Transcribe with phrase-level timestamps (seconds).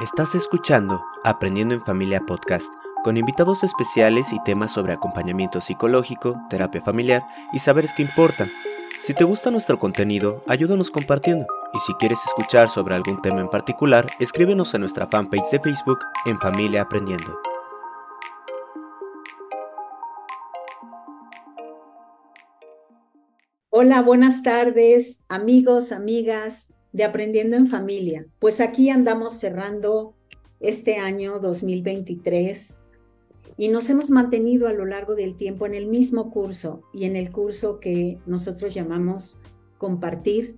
[0.00, 2.72] Estás escuchando Aprendiendo en Familia Podcast,
[3.04, 7.22] con invitados especiales y temas sobre acompañamiento psicológico, terapia familiar
[7.52, 8.50] y saberes que importan.
[8.98, 11.46] Si te gusta nuestro contenido, ayúdanos compartiendo.
[11.74, 15.98] Y si quieres escuchar sobre algún tema en particular, escríbenos a nuestra fanpage de Facebook
[16.24, 17.38] en Familia Aprendiendo.
[23.68, 28.26] Hola, buenas tardes, amigos, amigas de Aprendiendo en Familia.
[28.38, 30.14] Pues aquí andamos cerrando
[30.60, 32.80] este año 2023
[33.56, 37.16] y nos hemos mantenido a lo largo del tiempo en el mismo curso y en
[37.16, 39.38] el curso que nosotros llamamos
[39.78, 40.56] compartir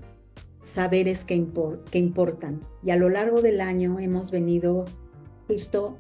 [0.61, 2.61] saberes que, importan.
[2.85, 4.85] Y a lo largo del año hemos venido
[5.49, 5.97] justo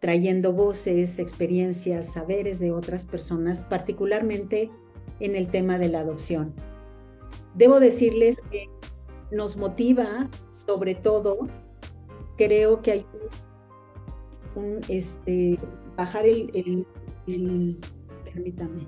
[0.00, 4.70] trayendo voces, experiencias, saberes de otras personas, particularmente
[5.20, 6.54] en el tema de la adopción.
[7.54, 8.66] Debo decirles que
[9.30, 10.28] nos motiva,
[10.66, 11.48] sobre todo,
[12.36, 13.06] creo que hay
[14.54, 15.58] un, este,
[15.96, 16.86] bajar el, el,
[17.26, 17.78] el,
[18.24, 18.86] permítame.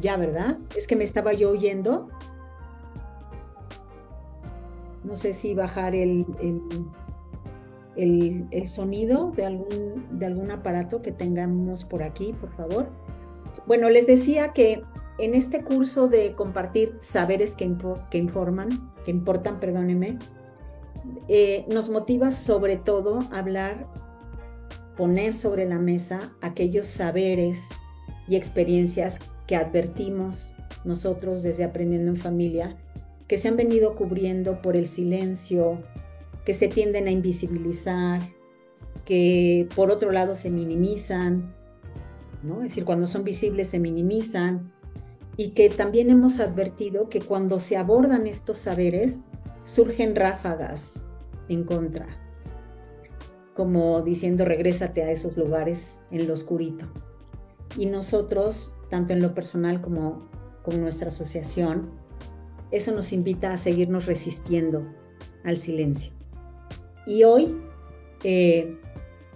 [0.00, 0.58] Ya, ¿verdad?
[0.76, 2.08] Es que me estaba yo oyendo.
[5.04, 6.26] No sé si bajar el,
[7.96, 12.88] el, el, sonido de algún, de algún aparato que tengamos por aquí, por favor.
[13.66, 14.82] Bueno, les decía que
[15.18, 20.18] en este curso de compartir saberes que, informan, que importan, perdóneme,
[21.28, 23.86] eh, nos motiva sobre todo hablar,
[24.96, 27.68] poner sobre la mesa aquellos saberes
[28.28, 30.50] y experiencias que advertimos
[30.84, 32.76] nosotros desde Aprendiendo en Familia,
[33.26, 35.82] que se han venido cubriendo por el silencio,
[36.44, 38.20] que se tienden a invisibilizar,
[39.04, 41.54] que por otro lado se minimizan,
[42.42, 42.62] ¿no?
[42.62, 44.72] Es decir, cuando son visibles se minimizan,
[45.36, 49.26] y que también hemos advertido que cuando se abordan estos saberes
[49.64, 51.02] surgen ráfagas
[51.48, 52.06] en contra,
[53.54, 56.86] como diciendo regrésate a esos lugares en lo oscurito.
[57.76, 60.28] Y nosotros, tanto en lo personal como
[60.62, 61.90] con nuestra asociación,
[62.70, 64.86] eso nos invita a seguirnos resistiendo
[65.44, 66.12] al silencio.
[67.06, 67.56] Y hoy
[68.24, 68.78] eh,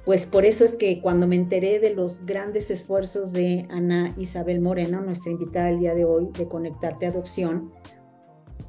[0.05, 4.61] pues por eso es que cuando me enteré de los grandes esfuerzos de Ana Isabel
[4.61, 7.72] Moreno, nuestra invitada el día de hoy, de Conectarte a Adopción,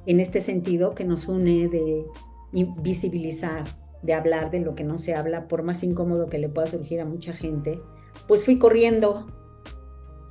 [0.05, 2.05] en este sentido que nos une de
[2.51, 3.63] visibilizar,
[4.01, 6.99] de hablar de lo que no se habla, por más incómodo que le pueda surgir
[6.99, 7.81] a mucha gente,
[8.27, 9.27] pues fui corriendo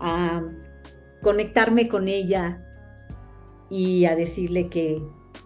[0.01, 0.43] a
[1.23, 2.67] conectarme con ella
[3.71, 5.03] y a decirle que,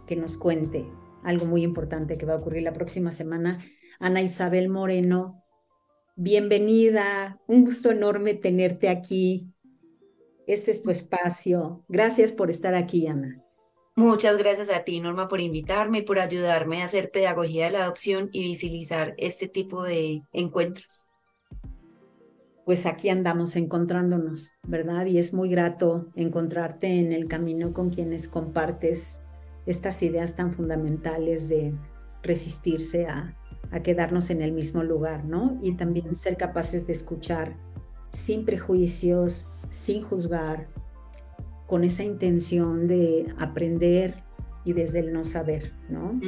[0.07, 0.87] que nos cuente
[1.23, 3.61] algo muy importante que va a ocurrir la próxima semana.
[4.01, 5.44] Ana Isabel Moreno
[6.17, 9.53] Bienvenida, un gusto enorme tenerte aquí.
[10.47, 11.85] Este es tu espacio.
[11.89, 13.43] Gracias por estar aquí, Ana.
[13.97, 17.83] Muchas gracias a ti, Norma, por invitarme y por ayudarme a hacer pedagogía de la
[17.83, 21.09] adopción y visibilizar este tipo de encuentros.
[22.65, 25.07] Pues aquí andamos encontrándonos, ¿verdad?
[25.07, 29.25] Y es muy grato encontrarte en el camino con quienes compartes
[29.67, 31.75] estas ideas tan fundamentales de
[32.23, 33.37] resistirse a,
[33.75, 35.59] a quedarnos en el mismo lugar, ¿no?
[35.61, 37.57] Y también ser capaces de escuchar
[38.13, 40.69] sin prejuicios, sin juzgar,
[41.67, 44.15] con esa intención de aprender
[44.65, 46.21] y desde el no saber, ¿no?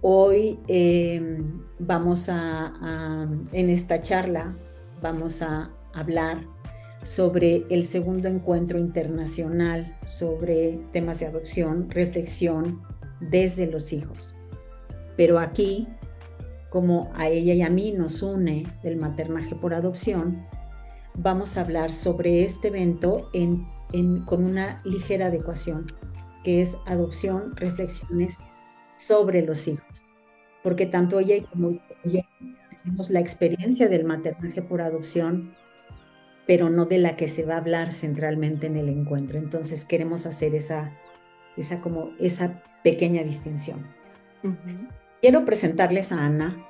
[0.00, 4.56] Hoy em, vamos a, en esta charla,
[5.00, 6.44] vamos a hablar
[7.04, 12.82] sobre el segundo encuentro internacional sobre temas de adopción, reflexión
[13.20, 14.36] desde los hijos.
[15.16, 15.86] Pero aquí
[16.70, 20.46] como a ella y a mí nos une el maternaje por adopción,
[21.14, 23.30] vamos a hablar sobre este evento
[24.26, 25.86] con una ligera adecuación,
[26.44, 28.38] que es adopción, reflexiones
[28.96, 30.04] sobre los hijos.
[30.62, 31.72] Porque tanto ella como
[32.04, 32.20] yo
[32.82, 35.54] tenemos la experiencia del maternaje por adopción,
[36.46, 39.38] pero no de la que se va a hablar centralmente en el encuentro.
[39.38, 40.92] Entonces queremos hacer esa,
[41.56, 43.86] esa, como esa pequeña distinción.
[45.20, 46.66] Quiero presentarles a Ana.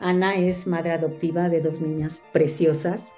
[0.00, 3.14] Ana es madre adoptiva de dos niñas preciosas.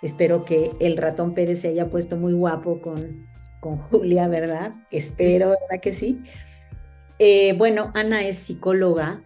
[0.00, 3.28] Espero que el ratón Pérez se haya puesto muy guapo con,
[3.60, 4.74] con Julia, ¿verdad?
[4.90, 6.22] Espero, ¿verdad que sí?
[7.18, 9.22] Eh, bueno, Ana es psicóloga,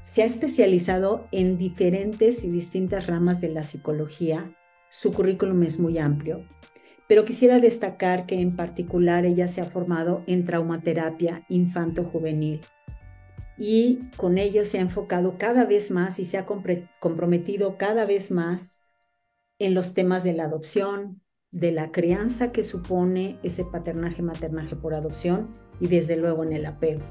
[0.00, 4.50] se ha especializado en diferentes y distintas ramas de la psicología.
[4.88, 6.48] Su currículum es muy amplio,
[7.06, 12.62] pero quisiera destacar que en particular ella se ha formado en traumaterapia infanto-juvenil
[13.58, 18.30] y con ello se ha enfocado cada vez más y se ha comprometido cada vez
[18.30, 18.84] más
[19.58, 21.20] en los temas de la adopción,
[21.50, 26.66] de la crianza que supone ese paternaje, maternaje por adopción y desde luego en el
[26.66, 27.02] apego,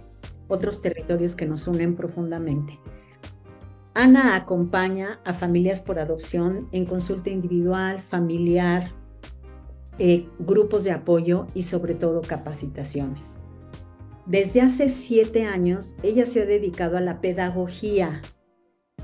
[0.47, 2.79] otros territorios que nos unen profundamente.
[3.93, 8.91] Ana acompaña a familias por adopción en consulta individual, familiar,
[9.99, 13.39] eh, grupos de apoyo y sobre todo capacitaciones.
[14.27, 18.21] Desde hace siete años, ella se ha dedicado a la pedagogía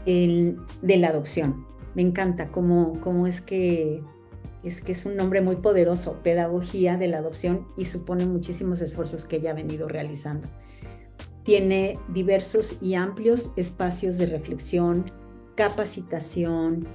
[0.05, 1.65] de la adopción.
[1.95, 4.03] Me encanta cómo, cómo es que
[4.63, 9.25] es que es un nombre muy poderoso, pedagogía de la adopción, y supone muchísimos esfuerzos
[9.25, 10.47] que ella ha venido realizando.
[11.43, 15.11] Tiene diversos y amplios espacios de reflexión,
[15.55, 16.87] capacitación,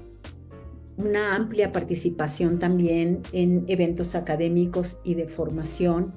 [0.97, 6.15] una amplia participación también en eventos académicos y de formación.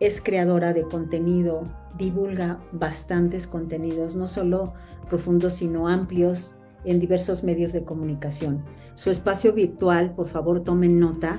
[0.00, 1.62] Es creadora de contenido,
[1.96, 4.74] divulga bastantes contenidos, no solo
[5.08, 8.64] profundos, sino amplios en diversos medios de comunicación.
[8.94, 11.38] Su espacio virtual, por favor tomen nota,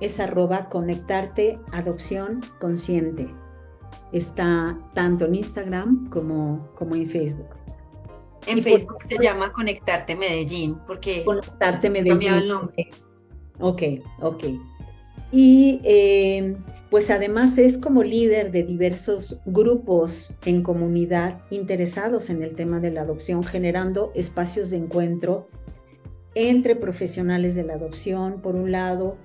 [0.00, 3.28] es arroba conectarte adopción consciente.
[4.12, 7.48] Está tanto en Instagram como, como en Facebook.
[8.46, 12.34] En Facebook se llama Conectarte Medellín, porque Conectarte Medellín.
[12.34, 12.90] el nombre.
[13.58, 13.82] Ok,
[14.20, 14.44] ok.
[15.32, 16.56] Y eh,
[16.90, 22.92] pues además es como líder de diversos grupos en comunidad interesados en el tema de
[22.92, 25.48] la adopción, generando espacios de encuentro
[26.34, 29.16] entre profesionales de la adopción, por un lado,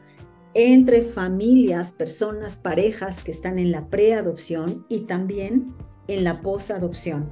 [0.54, 5.74] entre familias, personas, parejas que están en la preadopción y también
[6.08, 7.30] en la posadopción.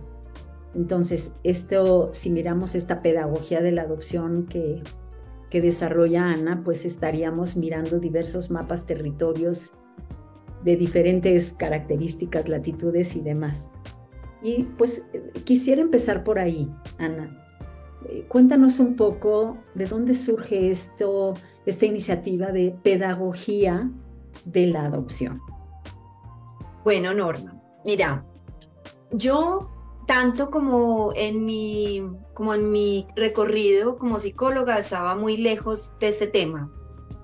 [0.76, 4.84] Entonces, esto, si miramos esta pedagogía de la adopción que,
[5.50, 9.74] que desarrolla Ana, pues estaríamos mirando diversos mapas territorios
[10.64, 13.72] de diferentes características, latitudes y demás.
[14.42, 15.04] Y pues
[15.44, 17.46] quisiera empezar por ahí, Ana.
[18.08, 21.34] Eh, cuéntanos un poco de dónde surge esto,
[21.66, 23.92] esta iniciativa de pedagogía
[24.46, 25.42] de la adopción.
[26.84, 28.26] Bueno, Norma, mira,
[29.12, 29.70] yo
[30.08, 32.02] tanto como en mi
[32.34, 36.72] como en mi recorrido como psicóloga estaba muy lejos de este tema.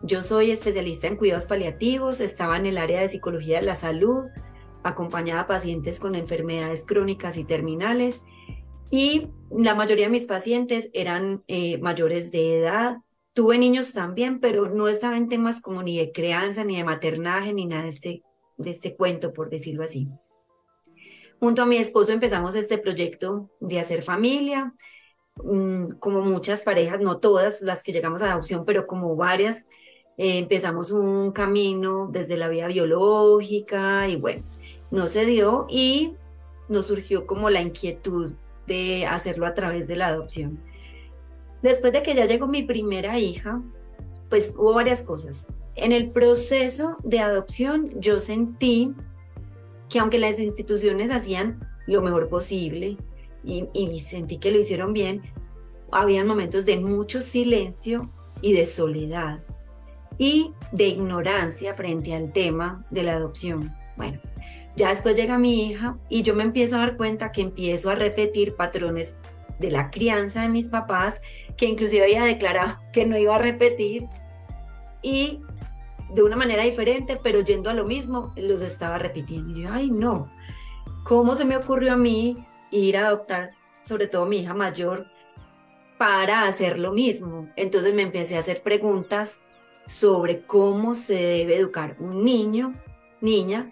[0.06, 4.26] Yo soy especialista en cuidados paliativos, estaba en el área de psicología de la salud,
[4.84, 8.22] acompañaba a pacientes con enfermedades crónicas y terminales
[8.92, 12.98] y la mayoría de mis pacientes eran eh, mayores de edad.
[13.34, 17.52] Tuve niños también, pero no estaba en temas como ni de crianza, ni de maternaje,
[17.52, 18.24] ni nada de este,
[18.58, 20.08] de este cuento, por decirlo así.
[21.40, 24.76] Junto a mi esposo empezamos este proyecto de hacer familia,
[25.44, 29.66] mm, como muchas parejas, no todas las que llegamos a adopción, pero como varias,
[30.18, 34.44] eh, empezamos un camino desde la vía biológica y bueno,
[34.90, 36.14] no se dio y
[36.70, 38.34] nos surgió como la inquietud
[38.66, 40.60] de hacerlo a través de la adopción.
[41.62, 43.62] Después de que ya llegó mi primera hija,
[44.30, 45.48] pues hubo varias cosas.
[45.76, 48.94] En el proceso de adopción yo sentí
[49.90, 52.98] que aunque las instituciones hacían lo mejor posible
[53.44, 55.22] y, y sentí que lo hicieron bien,
[55.92, 58.10] habían momentos de mucho silencio
[58.42, 59.44] y de soledad
[60.18, 63.76] y de ignorancia frente al tema de la adopción.
[63.98, 64.20] Bueno,
[64.76, 67.96] ya después llega mi hija y yo me empiezo a dar cuenta que empiezo a
[67.96, 69.16] repetir patrones
[69.60, 71.22] de la crianza de mis papás,
[71.56, 74.08] que inclusive había declarado que no iba a repetir
[75.02, 75.42] y
[76.14, 79.52] de una manera diferente, pero yendo a lo mismo, los estaba repitiendo.
[79.52, 80.32] Y yo, ay, no,
[81.04, 83.52] ¿cómo se me ocurrió a mí ir a adoptar,
[83.84, 85.08] sobre todo mi hija mayor,
[85.98, 87.50] para hacer lo mismo?
[87.56, 89.42] Entonces me empecé a hacer preguntas
[89.86, 92.74] sobre cómo se debe educar un niño,
[93.22, 93.72] niña,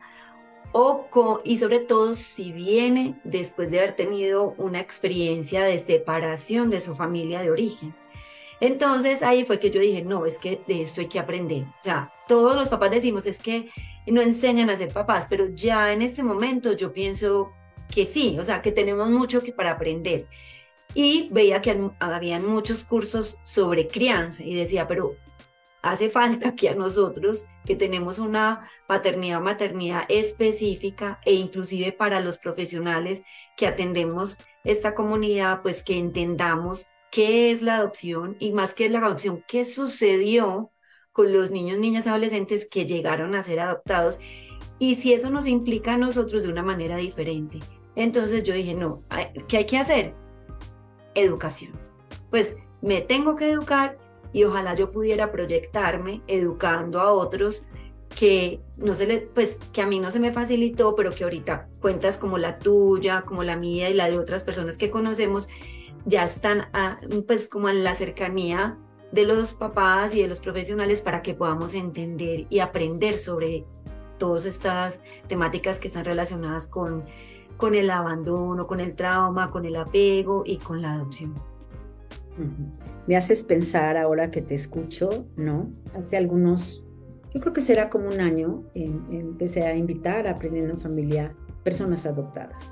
[0.71, 1.07] o
[1.43, 6.95] y sobre todo si viene después de haber tenido una experiencia de separación de su
[6.95, 7.95] familia de origen.
[8.59, 11.63] Entonces ahí fue que yo dije, no, es que de esto hay que aprender.
[11.63, 13.69] O sea, todos los papás decimos, es que
[14.07, 17.51] no enseñan a ser papás, pero ya en este momento yo pienso
[17.93, 20.27] que sí, o sea, que tenemos mucho que para aprender.
[20.95, 25.17] Y veía que habían muchos cursos sobre crianza y decía, pero
[25.83, 32.21] hace falta que a nosotros, que tenemos una paternidad o maternidad específica e inclusive para
[32.21, 33.23] los profesionales
[33.57, 38.99] que atendemos esta comunidad, pues que entendamos qué es la adopción y más que la
[38.99, 40.71] adopción, qué sucedió
[41.11, 44.19] con los niños, niñas, adolescentes que llegaron a ser adoptados
[44.79, 47.59] y si eso nos implica a nosotros de una manera diferente.
[47.95, 49.03] Entonces yo dije, no,
[49.47, 50.15] ¿qué hay que hacer?
[51.13, 51.73] Educación.
[52.31, 53.97] Pues me tengo que educar
[54.33, 57.65] y ojalá yo pudiera proyectarme educando a otros
[58.15, 61.69] que no se le, pues que a mí no se me facilitó, pero que ahorita
[61.81, 65.49] cuentas como la tuya, como la mía y la de otras personas que conocemos
[66.05, 66.67] ya están
[67.27, 68.77] pues como en la cercanía
[69.11, 73.65] de los papás y de los profesionales para que podamos entender y aprender sobre
[74.17, 77.05] todas estas temáticas que están relacionadas con,
[77.57, 81.35] con el abandono, con el trauma, con el apego y con la adopción.
[83.07, 85.69] Me haces pensar ahora que te escucho, ¿no?
[85.97, 86.85] Hace algunos,
[87.33, 91.35] yo creo que será como un año, em, empecé a invitar a Aprendiendo en Familia
[91.63, 92.71] personas adoptadas.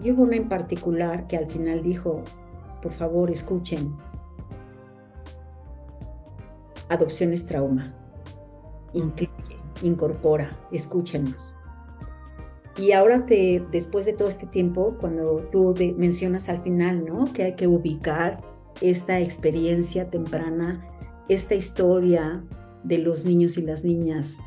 [0.00, 2.22] Y hubo una en particular que al final dijo,
[2.80, 3.94] por favor, escuchen,
[6.88, 7.94] adopción es trauma,
[8.94, 9.32] incluye,
[9.82, 11.54] incorpora, escúchenos.
[12.78, 17.30] Y ahora te, después de todo este tiempo, cuando tú mencionas al final, ¿no?
[17.32, 18.40] Que hay que ubicar
[18.80, 20.86] esta experiencia temprana,
[21.28, 22.42] esta historia
[22.84, 24.38] de los niños y las niñas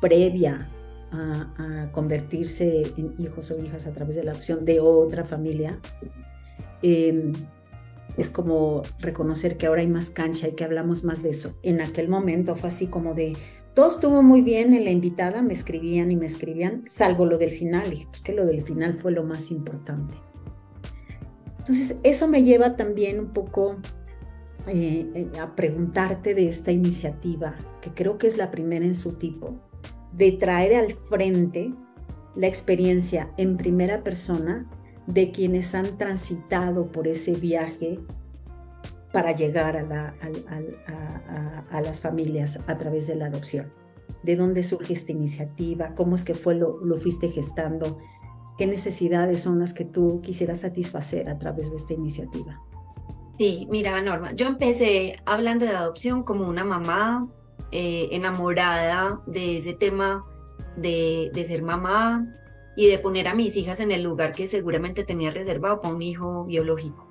[0.00, 0.70] previa
[1.12, 5.78] a, convertirse en hijos o hijas a través de la opción de otra familia,
[6.82, 7.32] em,
[8.18, 11.54] es como reconocer que ahora hay más cancha y que hablamos más de eso.
[11.62, 13.34] En aquel momento fue así como de,
[13.74, 17.50] todo estuvo muy bien en la invitada, me escribían y me escribían, salvo lo del
[17.50, 20.14] final, y pues que lo del final fue lo más importante.
[21.68, 23.78] Entonces, eso me lleva también un poco
[24.68, 29.14] eh, eh, a preguntarte de esta iniciativa, que creo que es la primera en su
[29.14, 29.56] tipo,
[30.12, 31.74] de traer al frente
[32.36, 34.70] la experiencia en primera persona
[35.08, 37.98] de quienes han transitado por ese viaje
[39.12, 40.14] para llegar a,
[41.80, 43.72] las familias a través de la adopción.
[44.22, 45.96] ¿De dónde surge esta iniciativa?
[45.96, 47.98] ¿Cómo es que fue lo fuiste gestando?
[48.58, 52.60] ¿Qué necesidades son las que tú quisieras satisfacer a través de esta iniciativa?
[53.38, 57.28] Sí, mira, Norma, yo empecé hablando de adopción como una mamá
[57.70, 60.24] eh, enamorada de ese tema
[60.76, 62.26] de, de ser mamá
[62.76, 66.02] y de poner a mis hijas en el lugar que seguramente tenía reservado para un
[66.02, 67.06] hijo biológico.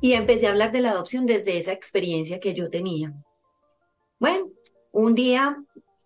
[0.00, 3.14] Y empecé a hablar de la adopción desde esa experiencia que yo tenía.
[4.18, 4.48] Bueno,
[4.92, 5.62] un día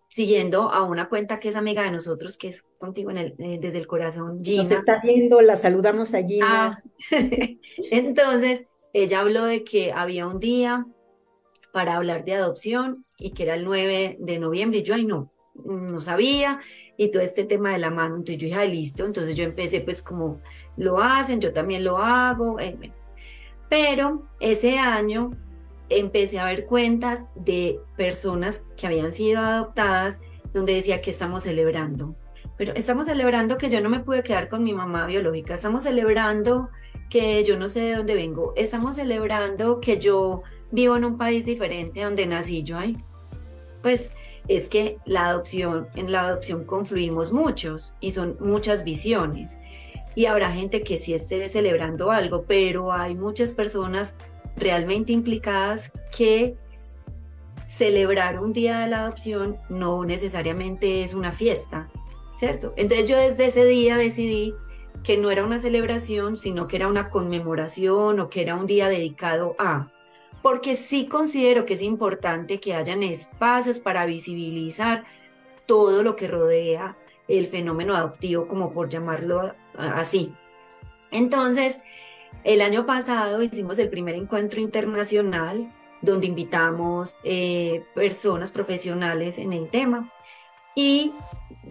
[0.09, 3.59] siguiendo a una cuenta que es amiga de nosotros, que es contigo en el, eh,
[3.61, 4.63] desde el corazón, Gina.
[4.63, 6.81] Nos está viendo, la saludamos a Gina.
[6.81, 6.83] Ah,
[7.91, 10.87] entonces, ella habló de que había un día
[11.71, 15.31] para hablar de adopción y que era el 9 de noviembre y yo, ay no,
[15.63, 16.59] no sabía
[16.97, 20.01] y todo este tema de la mano, entonces yo dije, listo, entonces yo empecé pues
[20.01, 20.41] como
[20.75, 22.91] lo hacen, yo también lo hago, eh,
[23.69, 25.31] pero ese año
[25.89, 30.19] empecé a ver cuentas de personas que habían sido adoptadas
[30.53, 32.15] donde decía que estamos celebrando,
[32.57, 36.69] pero estamos celebrando que yo no me pude quedar con mi mamá biológica, estamos celebrando
[37.09, 41.45] que yo no sé de dónde vengo, estamos celebrando que yo vivo en un país
[41.45, 42.97] diferente donde nací yo, ahí
[43.81, 44.11] pues
[44.47, 49.57] es que la adopción, en la adopción confluimos muchos y son muchas visiones.
[50.15, 54.15] Y habrá gente que sí esté celebrando algo, pero hay muchas personas
[54.59, 56.55] realmente implicadas que
[57.65, 61.89] celebrar un día de la adopción no necesariamente es una fiesta,
[62.37, 62.73] ¿cierto?
[62.77, 64.53] Entonces yo desde ese día decidí
[65.03, 68.89] que no era una celebración, sino que era una conmemoración o que era un día
[68.89, 69.91] dedicado a
[70.41, 75.03] porque sí considero que es importante que hayan espacios para visibilizar
[75.65, 76.97] todo lo que rodea
[77.27, 80.33] el fenómeno adoptivo, como por llamarlo así.
[81.11, 81.79] Entonces,
[82.43, 89.69] el año pasado hicimos el primer encuentro internacional donde invitamos eh, personas profesionales en el
[89.69, 90.11] tema
[90.75, 91.13] y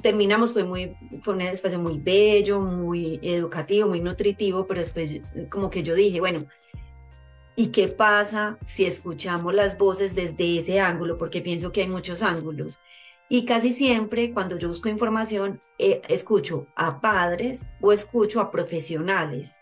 [0.02, 5.70] terminamos, fue, muy, fue un espacio muy bello, muy educativo, muy nutritivo, pero después como
[5.70, 6.46] que yo dije, bueno,
[7.60, 11.18] ¿Y qué pasa si escuchamos las voces desde ese ángulo?
[11.18, 12.78] Porque pienso que hay muchos ángulos.
[13.28, 19.58] Y casi siempre cuando yo busco información, eh, escucho a padres o escucho a profesionales,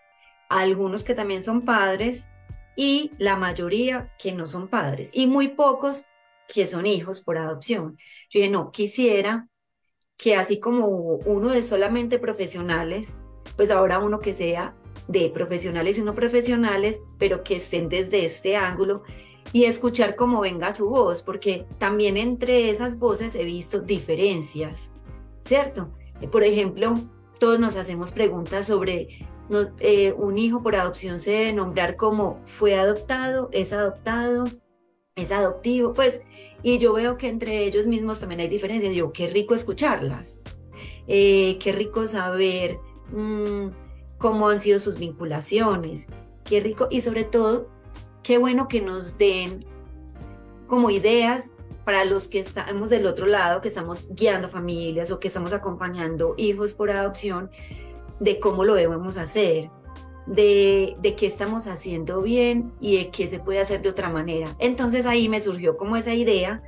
[0.48, 2.28] algunos que también son padres
[2.76, 6.04] y la mayoría que no son padres y muy pocos
[6.48, 7.98] que son hijos por adopción.
[8.30, 9.48] Yo dije, no, quisiera
[10.16, 13.16] que así como uno de solamente profesionales,
[13.56, 14.74] pues ahora uno que sea
[15.08, 19.02] de profesionales y no profesionales, pero que estén desde este ángulo
[19.52, 24.92] y escuchar cómo venga su voz, porque también entre esas voces he visto diferencias,
[25.44, 25.92] ¿cierto?
[26.32, 26.94] Por ejemplo,
[27.38, 29.26] todos nos hacemos preguntas sobre
[29.80, 34.46] eh, un hijo por adopción se debe nombrar como fue adoptado, es adoptado,
[35.14, 36.20] es adoptivo, pues,
[36.62, 38.94] y yo veo que entre ellos mismos también hay diferencias.
[38.94, 40.40] Yo, qué rico escucharlas,
[41.06, 42.78] eh, qué rico saber
[43.12, 43.68] mm,
[44.18, 46.06] cómo han sido sus vinculaciones,
[46.44, 47.68] qué rico y sobre todo,
[48.22, 49.64] qué bueno que nos den
[50.66, 51.52] como ideas
[51.84, 56.34] para los que estamos del otro lado, que estamos guiando familias o que estamos acompañando
[56.36, 57.48] hijos por adopción,
[58.20, 59.70] de cómo lo debemos hacer,
[60.26, 64.56] de, de qué estamos haciendo bien y de qué se puede hacer de otra manera.
[64.58, 66.62] Entonces ahí me surgió como esa idea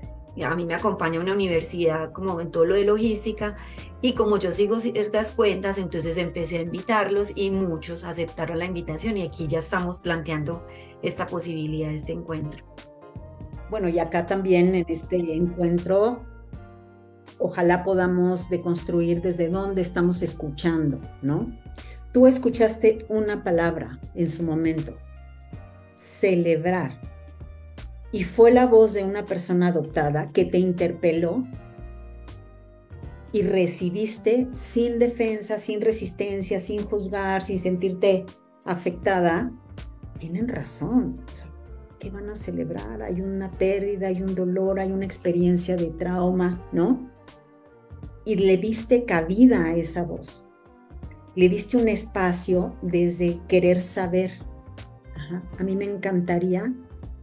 [0.45, 3.57] a mí me acompaña una universidad como en todo lo de logística
[4.01, 9.17] y como yo sigo ciertas cuentas, entonces empecé a invitarlos y muchos aceptaron la invitación
[9.17, 10.65] y aquí ya estamos planteando
[11.03, 12.65] esta posibilidad de este encuentro.
[13.71, 16.25] Bueno, y acá también en este encuentro,
[17.39, 21.51] ojalá podamos deconstruir desde dónde estamos escuchando, ¿no?
[22.13, 24.97] Tú escuchaste una palabra en su momento,
[25.97, 27.01] celebrar
[28.13, 31.45] y fue la voz de una persona adoptada que te interpeló
[33.31, 38.25] y recibiste sin defensa, sin resistencia, sin juzgar, sin sentirte
[38.65, 39.53] afectada,
[40.19, 41.21] tienen razón.
[41.99, 43.03] ¿Qué van a celebrar?
[43.03, 47.11] Hay una pérdida, hay un dolor, hay una experiencia de trauma, ¿no?
[48.25, 50.49] Y le diste cabida a esa voz.
[51.35, 54.33] Le diste un espacio desde querer saber.
[55.59, 56.73] A mí me encantaría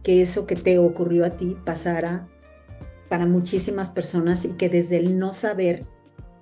[0.02, 2.28] que eso que te ocurrió a ti pasara
[3.08, 5.84] para muchísimas personas y que desde el no saber,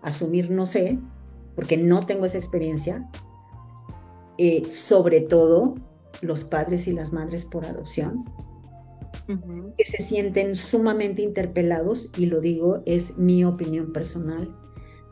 [0.02, 0.98] asumir no sé,
[1.54, 3.08] porque no tengo esa experiencia,
[4.38, 5.74] eh, sobre todo
[6.20, 8.24] los padres y las madres por adopción,
[9.76, 14.54] que se sienten sumamente interpelados, y lo digo, es mi opinión personal,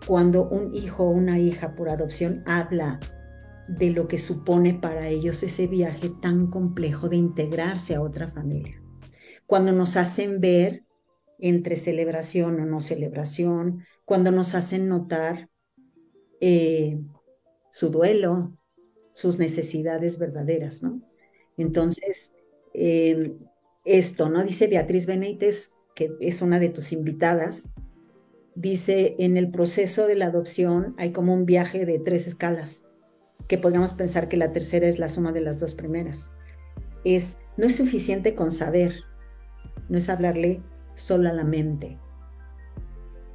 [0.06, 2.98] cuando un hijo o una hija por adopción habla
[3.68, 8.82] de lo que supone para ellos ese viaje tan complejo de integrarse a otra familia.
[9.46, 10.84] Cuando nos hacen ver
[11.38, 15.48] entre celebración o no celebración, cuando nos hacen notar
[16.40, 17.00] eh,
[17.70, 18.56] su duelo,
[19.12, 21.00] sus necesidades verdaderas, ¿no?
[21.56, 22.34] Entonces,
[22.74, 23.38] em,
[23.84, 24.44] esto, ¿no?
[24.44, 27.72] Dice Beatriz Benítez, que es una de tus invitadas,
[28.54, 32.88] dice, en el proceso de la adopción hay como un viaje de tres escalas
[33.48, 36.30] que podríamos pensar que la tercera es la suma de las dos primeras.
[37.04, 38.94] Es, no es suficiente con saber,
[39.88, 40.62] no es hablarle
[40.94, 41.98] solo a la mente.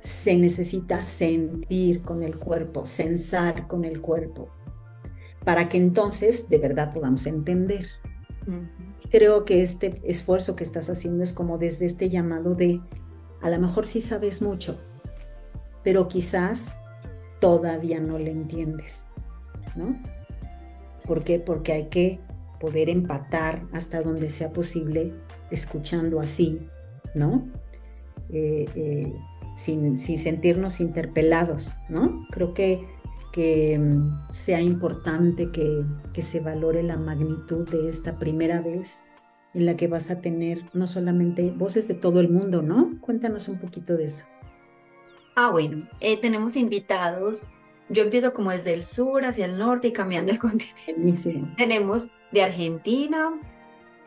[0.02, 4.50] Se necesita sentir con el cuerpo, sensar con el cuerpo,
[5.44, 7.88] para que entonces de verdad podamos entender.
[9.10, 12.82] Creo que este esfuerzo que estás haciendo es como desde este llamado de,
[13.42, 14.80] a lo mejor sí sabes mucho,
[15.84, 16.78] pero quizás
[17.40, 19.08] todavía no le entiendes.
[19.76, 19.98] ¿no?
[21.06, 21.40] ¿Por qué?
[21.40, 22.20] Porque hay que
[22.60, 25.14] poder empatar hasta donde sea posible
[25.52, 26.68] escuchando así,
[27.14, 27.48] ¿no?
[28.30, 29.14] Eh, eh,
[29.56, 32.26] sin, sentirnos interpelados, ¿no?
[32.32, 32.86] Creo que,
[33.38, 39.04] que mm, sea importante que, que se valore la magnitud de esta primera vez
[39.54, 42.98] en la que vas a tener no solamente voces de todo el mundo, ¿no?
[43.00, 44.26] Cuéntanos un poquito de eso.
[45.36, 47.46] Ah, bueno, eh, tenemos invitados
[47.90, 51.54] yo empiezo como desde el sur hacia el norte y cambiando el continente.
[51.58, 53.40] Tenemos de Argentina,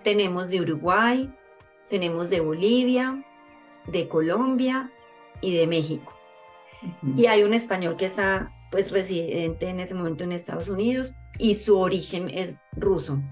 [0.03, 1.33] tenemos de Uruguay,
[1.89, 3.25] tenemos de Bolivia,
[3.87, 4.91] de Colombia
[5.41, 6.15] y de México.
[7.17, 11.55] Y hay un español que está pues residente en ese momento en Estados Unidos y
[11.55, 13.23] su origen es ruso.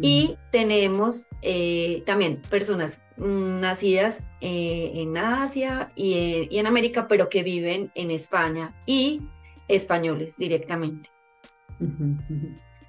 [0.00, 7.44] Y tenemos eh, también personas nacidas eh, en Asia y, y, en América, pero que
[7.44, 9.22] viven en España y
[9.68, 11.10] españoles directamente.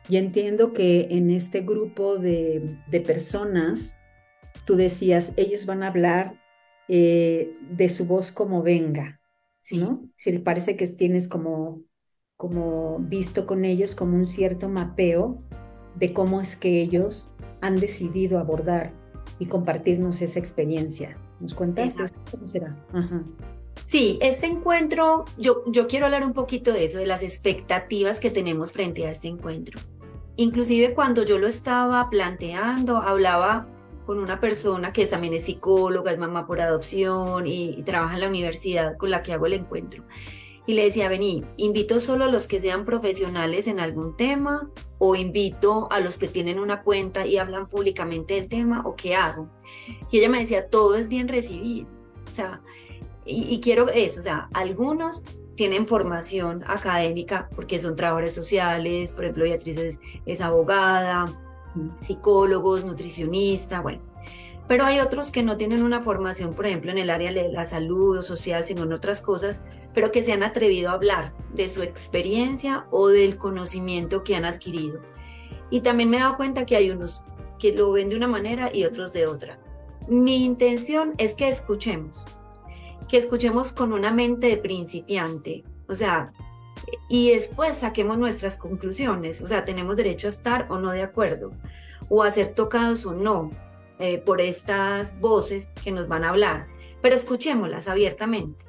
[0.08, 3.97] Y entiendo que en este grupo de, personas,
[4.65, 6.39] tú decías, ellos van a hablar
[6.88, 9.19] eh, de su voz como venga,
[9.65, 9.78] sí.
[9.80, 10.08] ¿no?
[10.15, 11.82] Si le parece que tienes como,
[12.38, 15.41] como visto con ellos como un cierto mapeo
[15.95, 18.93] de cómo es que ellos han decidido abordar
[19.39, 21.17] y compartirnos esa experiencia.
[21.39, 21.95] ¿Nos cuentas?
[22.32, 22.75] ¿Cómo será?
[22.93, 23.23] Ajá.
[23.86, 28.30] Sí, este encuentro, yo, yo quiero hablar un poquito de eso, de las expectativas que
[28.30, 29.80] tenemos frente a este encuentro.
[30.38, 33.67] Inclusive cuando yo lo estaba planteando, hablaba
[34.05, 38.27] con una persona que también es psicóloga, es mamá por adopción y, trabaja en la
[38.27, 40.03] universidad con la que hago el encuentro.
[40.67, 45.15] Y le decía, vení, invito solo a los que sean profesionales en algún tema o
[45.15, 49.47] invito a los que tienen una cuenta y hablan públicamente del tema o qué hago.
[50.09, 51.87] Y ella me decía, todo es bien recibido.
[52.27, 52.61] O sea,
[53.25, 55.23] y, quiero eso, o sea, algunos
[55.55, 61.25] tienen formación académica porque son trabajadores sociales, por ejemplo, Beatriz es, abogada,
[61.99, 64.01] psicólogos, nutricionista, bueno.
[64.67, 67.65] Pero hay otros que no tienen una formación, por ejemplo, en el área de la
[67.65, 69.61] salud o social, sino en otras cosas,
[69.93, 74.45] pero que se han atrevido a hablar de su experiencia o del conocimiento que han
[74.45, 75.01] adquirido.
[75.69, 77.23] Y también me he dado cuenta que hay unos
[77.59, 79.59] que lo ven de una manera y otros de otra.
[80.07, 82.25] Mi intención es que escuchemos,
[83.07, 86.33] que escuchemos con una mente de principiante, o sea,
[87.07, 91.51] y después saquemos nuestras conclusiones, o sea, tenemos derecho a estar o no de acuerdo,
[92.09, 93.51] o a ser tocados o no
[93.99, 96.67] eh, por estas voces que nos van a hablar,
[97.01, 98.65] pero escuchémoslas abiertamente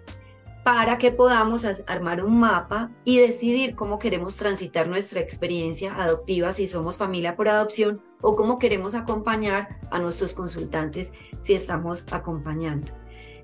[0.66, 6.66] para que podamos armar un mapa y decidir cómo queremos transitar nuestra experiencia adoptiva si
[6.66, 12.90] somos familia por adopción o cómo queremos acompañar a nuestros consultantes si estamos acompañando.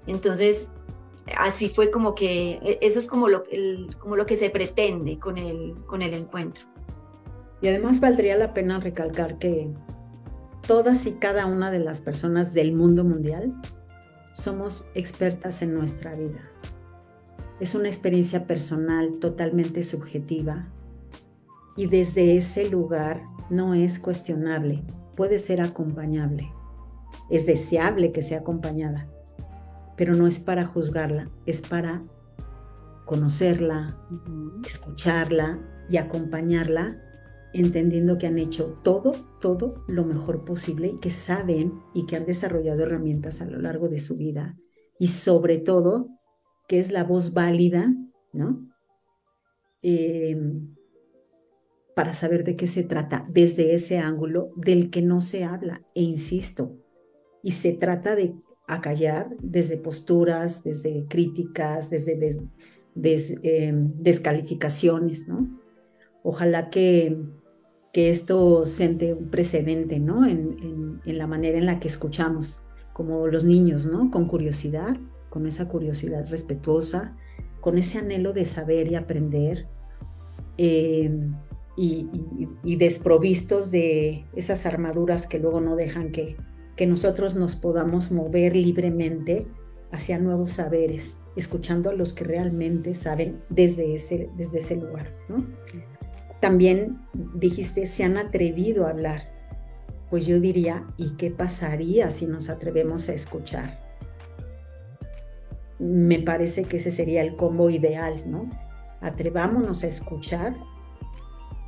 [0.09, 0.69] Entonces,
[1.37, 3.45] así fue como que e, eso es como lo,
[3.99, 6.67] como lo que se pretende con el, con el encuentro.
[7.61, 9.71] Y además valdría la pena recalcar que
[10.67, 13.55] todas y cada una de las personas del mundo mundial
[14.35, 16.53] somos expertas en nuestra vida
[17.63, 20.67] es una experiencia personal totalmente subjetiva
[21.77, 24.83] y desde ese lugar no es cuestionable,
[25.15, 26.51] puede ser acompañable.
[27.31, 29.09] Es deseable que sea acompañada,
[29.97, 32.05] pero no es para juzgarla, es para
[33.05, 33.99] conocerla,
[34.67, 35.59] escucharla
[35.91, 37.03] y acompañarla,
[37.53, 42.25] entendiendo que han hecho todo, todo lo mejor posible y que saben y que han
[42.25, 44.57] desarrollado herramientas a lo largo de su vida.
[44.99, 46.09] Y sobre todo
[46.69, 47.95] que es la voz válida,
[48.33, 48.67] ¿no?
[49.83, 50.37] Eh,
[51.95, 56.03] para saber de qué se trata desde ese ángulo del que no se habla, e
[56.03, 56.79] insisto,
[57.43, 58.35] y se trata de
[58.67, 62.41] acallar desde posturas, desde críticas, desde
[63.43, 65.61] em, descalificaciones, ¿no?
[66.23, 67.19] Ojalá que,
[67.93, 70.25] que esto siente un precedente, ¿no?
[70.25, 74.11] En, en, la manera en la que escuchamos, como los niños, ¿no?
[74.11, 74.97] Con curiosidad,
[75.29, 77.17] con esa curiosidad respetuosa,
[77.61, 79.67] con ese anhelo de saber y aprender,
[80.57, 81.35] em,
[81.77, 86.37] y, desprovistos de esas armaduras que luego no dejan que,
[86.77, 89.47] que nosotros nos podamos mover libremente
[89.91, 95.15] hacia nuevos saberes, escuchando a los que realmente saben desde ese, desde ese lugar.
[96.41, 96.99] También
[97.35, 99.31] dijiste, se han atrevido a hablar.
[100.11, 103.83] Pues yo diría, ¿y qué pasaría si nos atrevemos a escuchar?
[105.83, 108.49] me parece que ese sería el combo ideal, ¿no?
[109.01, 110.57] Atrevámonos a escuchar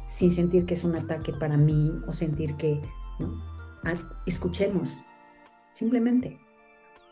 [0.08, 2.80] sin sentir que es un ataque para mí o sentir que.
[4.26, 5.02] Escuchemos,
[5.72, 6.38] simplemente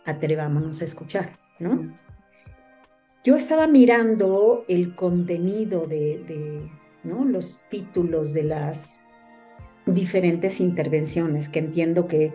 [0.05, 1.97] atrevámonos a escuchar, ¿no?
[3.25, 6.71] Yo estaba mirando el contenido de, de
[7.05, 7.25] ¿no?
[7.25, 9.01] los títulos de las
[9.87, 12.33] diferentes intervenciones, que entiendo que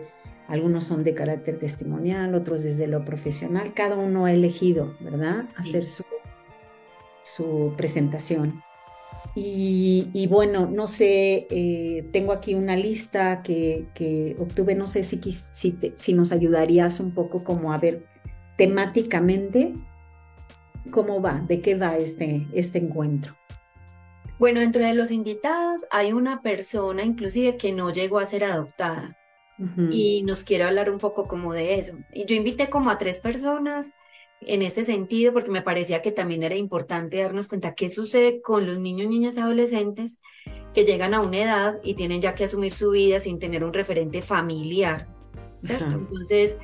[0.48, 3.74] algunos son de carácter testimonial, otros desde lo profesional.
[3.74, 6.04] Cada uno ha elegido, ¿verdad?, hacer su,
[7.22, 8.62] su presentación.
[9.40, 15.20] Y, bueno, no sé, eh, tengo aquí una lista que, obtuve, no sé si,
[15.50, 18.04] si, si, nos ayudarías un poco como a ver
[18.56, 19.74] temáticamente
[20.90, 23.36] cómo va, de qué va este, este encuentro.
[24.38, 29.16] Bueno, dentro de los invitados hay una persona inclusive que no llegó a ser adoptada
[29.90, 31.98] y nos quiere hablar un poco como de eso.
[32.12, 33.92] Y yo invité como a tres personas
[34.42, 38.66] en ese sentido porque me parecía que también era importante darnos cuenta qué sucede con
[38.66, 40.20] los niños, niñas adolescentes
[40.74, 43.72] que llegan a una edad y tienen ya que asumir su vida sin tener un
[43.72, 45.08] referente familiar,
[45.62, 45.96] ¿cierto?
[45.96, 46.56] Entonces,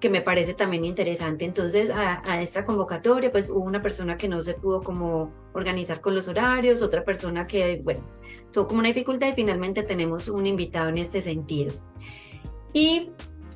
[0.00, 1.44] que me parece también interesante.
[1.44, 6.00] Entonces, a, a, esta convocatoria, pues hubo una persona que no se pudo como organizar
[6.00, 8.04] con los horarios, otra persona que, bueno,
[8.52, 11.72] tuvo como una dificultad y finalmente tenemos un invitado en este sentido.
[12.72, 13.10] Y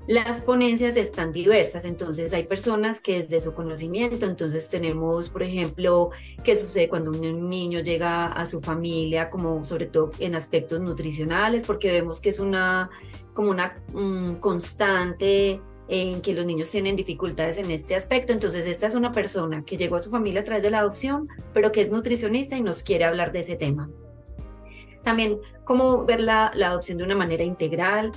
[0.07, 6.11] las ponencias están diversas, entonces hay personas que desde su conocimiento, entonces tenemos, por ejemplo,
[6.43, 11.65] qué sucede cuando un niño llega a su familia, como sobre todo en aspectos nutricionales,
[11.65, 12.91] porque vemos que es una
[13.35, 13.77] como una
[14.41, 18.33] constante en que los niños tienen dificultades en este aspecto.
[18.33, 21.29] Entonces, esta es una persona que llegó a su familia a través de la adopción,
[21.53, 23.91] pero que es nutricionista y nos quiere hablar de ese tema.
[25.03, 28.13] También cómo ver la, la adopción de una manera integral,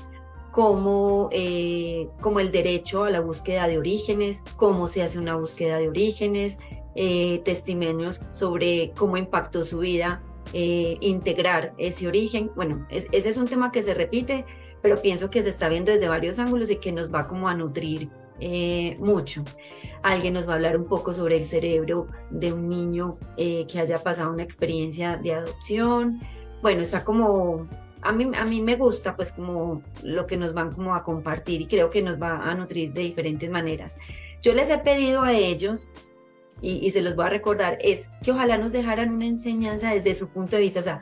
[0.53, 5.79] como, eh, como el derecho a la búsqueda de orígenes, cómo se hace una búsqueda
[5.79, 6.59] de orígenes,
[6.95, 10.21] eh, testimonios sobre cómo impactó su vida
[10.53, 12.51] eh, integrar ese origen.
[12.55, 14.45] Bueno, ese es un tema que se repite,
[14.83, 17.55] pero pienso que se está viendo desde varios ángulos y que nos va como a
[17.55, 18.09] nutrir
[18.99, 19.43] mucho.
[20.03, 23.97] Alguien nos va a hablar un poco sobre el cerebro de un niño que haya
[23.99, 26.19] pasado una experiencia de adopción.
[26.61, 27.67] Bueno, está como
[28.03, 31.61] a mí, a mí me gusta pues como lo que nos van como a compartir
[31.61, 33.97] y creo que nos va a nutrir de diferentes maneras.
[34.41, 35.89] Yo les he pedido a ellos,
[36.61, 40.29] y, se los voy a recordar, es que ojalá nos dejaran una enseñanza desde su
[40.29, 40.79] punto de vista.
[40.79, 41.01] O sea,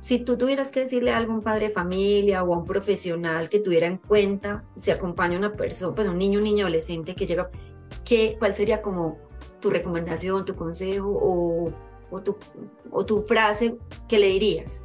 [0.00, 3.60] si tú tuvieras que decirle a algún padre de familia o a un profesional que
[3.60, 7.26] tuviera en cuenta, si acompaña a una persona, pues un niño, un niño adolescente que
[7.26, 7.50] llega,
[8.04, 9.18] ¿qué, ¿cuál sería como
[9.60, 11.72] tu recomendación, tu consejo o,
[12.10, 12.36] o, tu,
[12.90, 14.84] o tu frase que le dirías?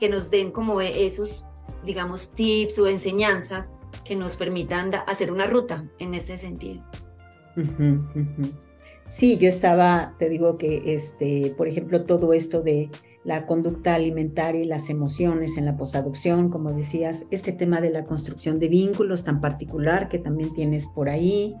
[0.00, 1.46] Que nos den como esos,
[1.84, 3.72] digamos, tips o enseñanzas
[4.04, 6.82] que nos permitan hacer una ruta en este sentido.
[9.08, 12.90] Sí, yo estaba, te digo que, este, por ejemplo, todo esto de
[13.24, 18.04] la conducta alimentaria y las emociones en la posadopción, como decías, este tema de la
[18.04, 21.56] construcción de vínculos tan particular que también tienes por ahí,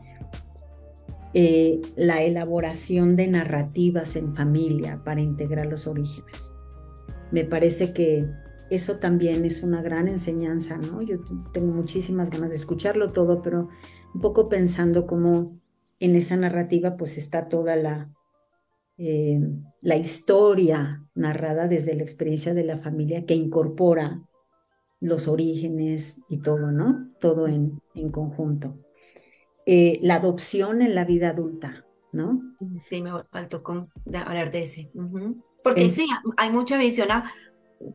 [1.34, 6.54] eh, la elaboración de narrativas en familia para integrar los orígenes.
[7.30, 8.26] Me parece que
[8.70, 11.02] eso también es una gran enseñanza, ¿no?
[11.02, 11.18] Yo
[11.52, 13.68] tengo muchísimas ganas de escucharlo todo, pero
[14.14, 15.60] un poco pensando cómo
[15.98, 18.12] en esa narrativa pues está toda la,
[18.96, 19.40] eh,
[19.80, 24.22] la historia narrada desde la experiencia de la familia que incorpora
[25.00, 27.10] los orígenes y todo, ¿no?
[27.18, 28.76] Todo en, en conjunto.
[29.66, 32.40] Eh, la adopción en la vida adulta, ¿no?
[32.78, 34.90] Sí, me faltó con, hablar de ese.
[35.62, 37.32] Porque sí, hay mucha visión a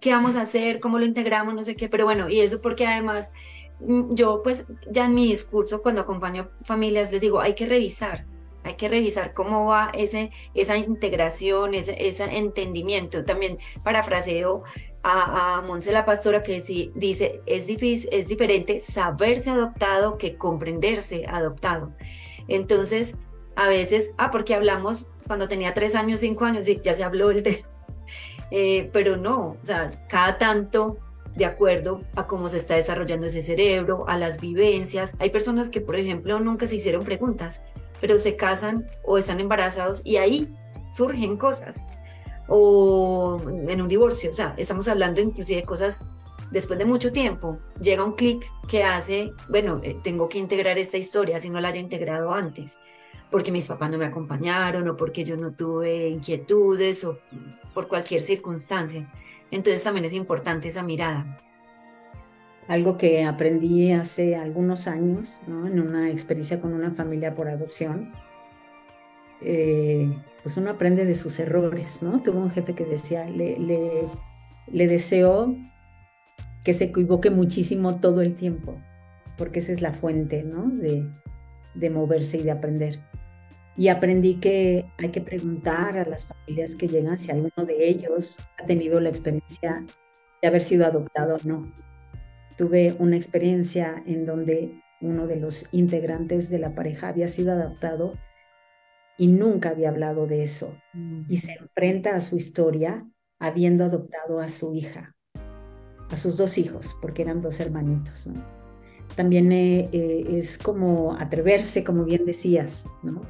[0.01, 2.87] qué vamos a hacer, cómo lo integramos, no sé qué, pero bueno, y eso porque
[2.87, 3.31] además
[3.79, 8.25] mm, yo pues ya en mi discurso cuando acompaño familias les digo, hay que revisar,
[8.63, 13.23] hay que revisar cómo va ese, esa integración, ese, ese entendimiento.
[13.23, 14.63] También parafraseo
[15.03, 20.35] a, a Monse la pastora que sí, dice, es, difícil, es diferente saberse adoptado que
[20.35, 21.93] comprenderse adoptado.
[22.47, 23.17] Entonces,
[23.55, 27.31] a veces, ah, porque hablamos cuando tenía tres años, cinco años, y ya se habló
[27.31, 27.63] el de
[28.51, 30.97] eh, pero no, o sea, cada tanto
[31.35, 35.15] de acuerdo a cómo se está desarrollando ese cerebro, a las vivencias.
[35.19, 37.61] Hay personas que, por ejemplo, nunca se hicieron preguntas,
[37.99, 40.53] pero se casan o están embarazados y ahí
[40.93, 41.85] surgen cosas.
[42.47, 46.05] O en un divorcio, o sea, estamos hablando inclusive de cosas
[46.51, 47.57] después de mucho tiempo.
[47.81, 51.69] Llega un clic que hace, bueno, eh, tengo que integrar esta historia si no la
[51.69, 52.79] haya integrado antes
[53.31, 57.19] porque mis papás no me acompañaron o porque yo no tuve inquietudes o
[57.73, 59.11] por cualquier circunstancia.
[59.51, 61.37] Entonces también es importante esa mirada.
[62.67, 65.67] Algo que aprendí hace algunos años, ¿no?
[65.67, 68.11] en una experiencia con una familia por adopción,
[69.41, 70.11] eh,
[70.41, 72.23] pues uno aprende de sus errores, ¿no?
[72.23, 74.07] Tuve un jefe que decía, le, le,
[74.67, 75.55] le deseo
[76.63, 78.81] que se equivoque muchísimo todo el tiempo,
[79.37, 80.69] porque esa es la fuente, ¿no?
[80.69, 81.07] De,
[81.75, 82.99] de moverse y de aprender
[83.77, 88.37] y aprendí que hay que preguntar a las familias que llegan si alguno de ellos
[88.57, 89.85] ha tenido la experiencia
[90.41, 91.73] de haber sido adoptado o no.
[92.57, 98.13] Tuve una experiencia en donde uno de los integrantes de la pareja había sido adoptado
[99.17, 100.73] y nunca había hablado de eso.
[101.27, 103.05] Y se enfrenta a su historia
[103.39, 105.15] habiendo adoptado a su hija,
[106.09, 108.29] a sus dos hijos, porque eran dos hermanitos.
[109.15, 113.21] También eh, eh, es como atreverse, como bien decías, ¿no?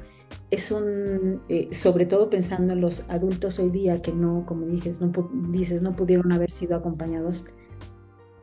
[0.50, 5.00] Es un, eh, sobre todo pensando en los adultos hoy día que no, como dices,
[5.00, 5.12] no,
[5.50, 7.44] dices, no pudieron haber sido acompañados,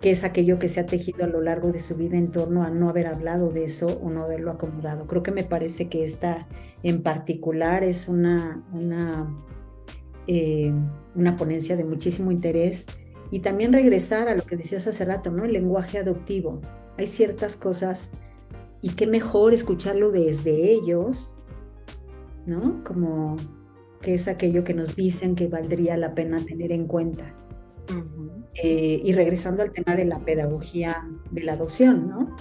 [0.02, 2.64] que es aquello que se ha tejido a lo largo de su vida en torno
[2.64, 5.08] a no haber hablado de eso o no haberlo acomodado.
[5.08, 6.46] Creo que me parece que esta
[6.84, 9.34] en particular es una, una,
[10.28, 10.74] eh,
[11.16, 12.86] una ponencia de muchísimo interés
[13.32, 15.46] y también regresar a lo que decías hace rato, ¿no?
[15.46, 16.60] El lenguaje adoptivo.
[16.98, 18.12] Hay ciertas cosas
[18.82, 21.34] y qué mejor escucharlo desde ellos
[22.46, 22.84] ¿no?
[22.84, 23.38] Como
[24.02, 27.34] que es aquello que nos dicen que valdría la pena tener en cuenta.
[28.62, 32.36] Eh, y regresando al tema de la pedagogía de la adopción, ¿no?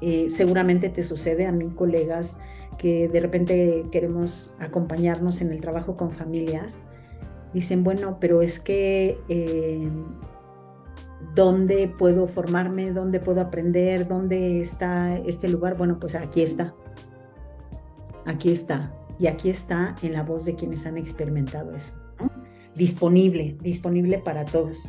[0.00, 2.38] Eh, seguramente te sucede a mí, colegas,
[2.78, 6.84] que de repente queremos acompañarnos en el trabajo con familias.
[7.52, 9.88] Dicen, bueno, pero es que eh,
[11.34, 12.90] ¿dónde puedo formarme?
[12.90, 14.08] ¿Dónde puedo aprender?
[14.08, 15.76] ¿Dónde está este lugar?
[15.76, 16.74] Bueno, pues aquí está
[18.26, 18.94] aquí está.
[19.18, 21.92] Y aquí está en la voz de quienes han experimentado eso.
[22.74, 24.86] Disponible, disponible para todos.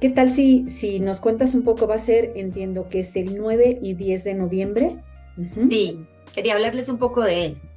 [0.00, 1.86] ¿Qué tal si, si nos cuentas un poco?
[1.86, 4.96] Va a ser, entiendo que es el 9 y 10 de noviembre.
[5.68, 7.68] Sí, quería hablarles un poco de eso.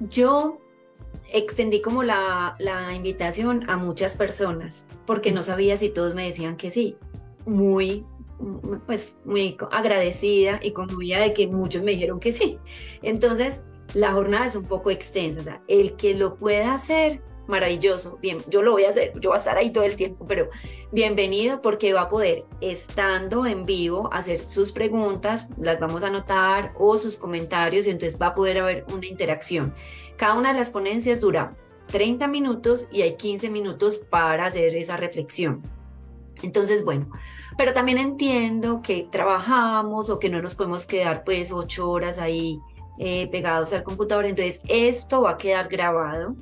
[0.00, 0.58] Yo
[1.32, 6.56] extendí como la, la, invitación a muchas personas porque no sabía si todos me decían
[6.56, 6.96] que sí.
[7.46, 8.04] Muy,
[8.86, 12.58] pues muy agradecida y conmovida de que muchos me dijeron que sí.
[13.02, 13.60] Entonces,
[13.94, 18.38] la jornada es un poco extensa, o sea, el que lo pueda hacer, maravilloso, bien,
[18.48, 20.48] yo lo voy a hacer, yo voy a estar ahí todo el tiempo, pero
[20.90, 26.72] bienvenido porque va a poder, estando en vivo, hacer sus preguntas, las vamos a anotar
[26.78, 29.74] o sus comentarios y entonces va a poder haber una interacción.
[30.16, 31.54] Cada una de las ponencias dura
[31.88, 35.62] 30 minutos y hay 15 minutos para hacer esa reflexión.
[36.42, 37.10] Entonces, bueno,
[37.56, 42.58] pero también entiendo que trabajamos o que no nos podemos quedar pues ocho horas ahí
[42.98, 44.24] eh, pegados al computador.
[44.24, 46.36] Entonces, esto va a quedar grabado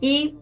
[0.00, 0.36] y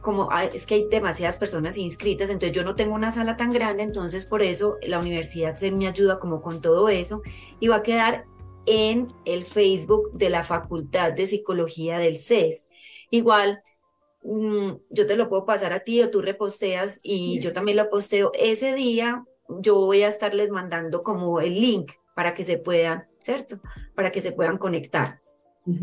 [0.00, 3.82] como es que hay demasiadas personas inscritas, entonces yo no tengo una sala tan grande,
[3.82, 7.20] entonces por eso la universidad se me ayuda como con todo eso
[7.60, 8.24] y va a quedar
[8.64, 12.64] en el Facebook de la Facultad de Psicología del CES.
[13.10, 13.60] Igual,
[14.24, 17.90] mm, yo te lo puedo pasar a ti o tú reposteas y yo también lo
[17.90, 18.32] posteo.
[18.34, 23.60] Ese día yo voy a estarles mandando como el link para que se puedan, ¿cierto?
[23.94, 25.20] Para que se puedan conectar.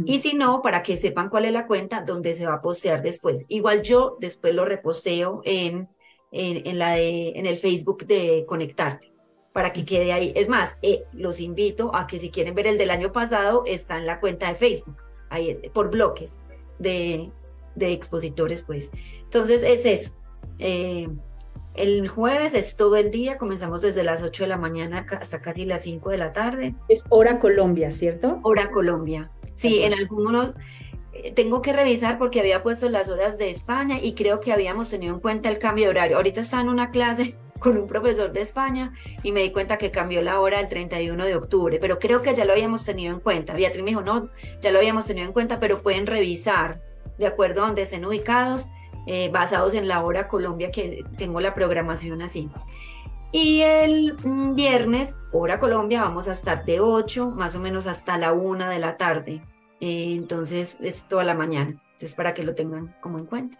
[0.05, 3.01] Y si no, para que sepan cuál es la cuenta donde se va a postear
[3.01, 3.45] después.
[3.49, 5.89] Igual yo después lo reposteo en,
[6.31, 9.11] en, la de, en el Facebook de Conectarte,
[9.51, 10.31] para que quede ahí.
[10.37, 13.97] Es más, eh, los invito a que si quieren ver el del año pasado, está
[13.97, 16.41] en la cuenta de Facebook, ahí es, por bloques
[16.79, 17.29] de,
[17.75, 18.89] de expositores, pues.
[19.23, 20.15] Entonces es eso.
[20.59, 21.09] Eh,
[21.75, 25.65] el jueves es todo el día, comenzamos desde las 8 de la mañana hasta casi
[25.65, 26.75] las 5 de la tarde.
[26.87, 28.39] Es hora Colombia, ¿cierto?
[28.43, 29.31] Hora Colombia.
[29.55, 30.53] Sí, en algunos
[31.13, 34.89] eh, tengo que revisar porque había puesto las horas de España y creo que habíamos
[34.89, 36.17] tenido en cuenta el cambio de horario.
[36.17, 39.89] Ahorita estaba en una clase con un profesor de España y me di cuenta que
[39.89, 43.19] cambió la hora el 31 de octubre, pero creo que ya lo habíamos tenido en
[43.19, 43.53] cuenta.
[43.53, 44.29] Beatriz me dijo, no,
[44.61, 46.81] ya lo habíamos tenido en cuenta, pero pueden revisar
[47.17, 48.67] de acuerdo a donde estén ubicados,
[49.05, 52.49] eh, basados en la hora Colombia que tengo la programación así.
[53.31, 58.17] Y el mm, viernes, hora Colombia, vamos a estar de 8 más o menos hasta
[58.17, 59.41] la 1 de la tarde.
[59.81, 61.81] Eh, entonces es toda la mañana.
[61.93, 63.57] Entonces para que lo tengan como en cuenta.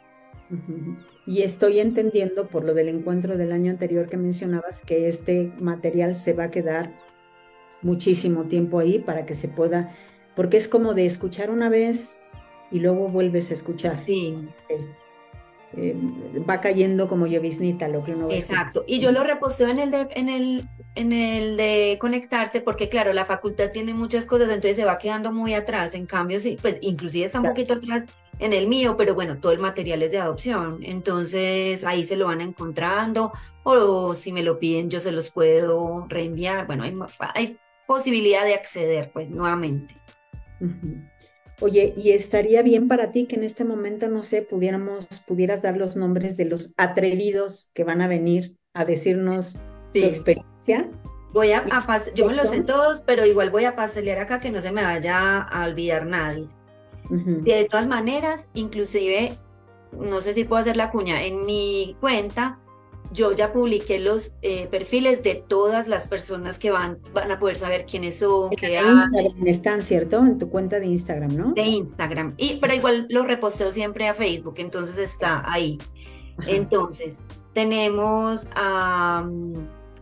[1.26, 6.16] Y estoy entendiendo por lo del encuentro del año anterior que mencionabas que este material
[6.16, 6.94] se va a quedar
[7.82, 9.92] muchísimo tiempo ahí para que se pueda,
[10.36, 12.20] porque es como de escuchar una vez
[12.72, 14.02] y luego vuelves a escuchar.
[14.02, 14.38] Sí.
[15.76, 15.96] Eh,
[16.48, 18.38] va cayendo como lloviznita lo que uno ve.
[18.38, 18.84] Exacto.
[18.88, 23.12] Y yo lo reposteo en el de, en el, en el de conectarte, porque claro,
[23.14, 25.96] la facultad tiene muchas cosas, entonces se va quedando muy atrás.
[25.96, 28.06] En cambio, sí, pues inclusive está un poquito atrás
[28.40, 30.80] en el mío, pero bueno, todo el material es de adopción.
[30.84, 33.32] Entonces ahí se lo van encontrando,
[33.64, 36.68] o si me lo piden, yo se los puedo reenviar.
[36.68, 36.96] Bueno, hay,
[37.34, 37.58] hay
[37.88, 39.96] posibilidad de acceder, pues nuevamente.
[41.64, 45.78] Oye, y estaría bien para ti que en este momento, no sé, pudiéramos, pudieras dar
[45.78, 49.60] los nombres de los atrevidos que van a venir a decirnos
[49.94, 50.90] su experiencia.
[51.32, 51.64] Voy a,
[52.16, 54.84] yo me los sé todos, pero igual voy a pasar acá que no se me
[54.84, 56.50] vaya a olvidar nadie.
[57.10, 59.38] De todas maneras, inclusive,
[59.94, 62.60] no sé si puedo hacer la cuña, en mi cuenta
[63.12, 67.58] yo ya publiqué los eh, perfiles de todas las personas que van, van a poder
[67.58, 68.50] saber quiénes son.
[68.52, 70.20] qué Instagram están, ¿cierto?
[70.20, 71.54] En tu cuenta de Instagram, ¿no?
[71.54, 72.34] De Instagram.
[72.38, 75.78] Y, pero igual lo reposteo siempre a Facebook, entonces está ahí.
[76.48, 77.22] Entonces,
[77.54, 79.54] tenemos a mm,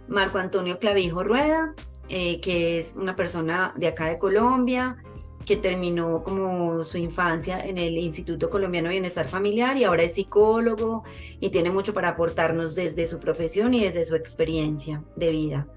[0.08, 1.74] Marco Antonio Clavijo Rueda,
[2.08, 4.98] eh, que es una persona de acá de Colombia
[5.46, 10.14] que terminó como su infancia en el Instituto Colombiano de Bienestar Familiar y ahora es
[10.14, 11.04] psicólogo
[11.40, 15.68] y tiene mucho para aportarnos desde su profesión y desde su experiencia de vida.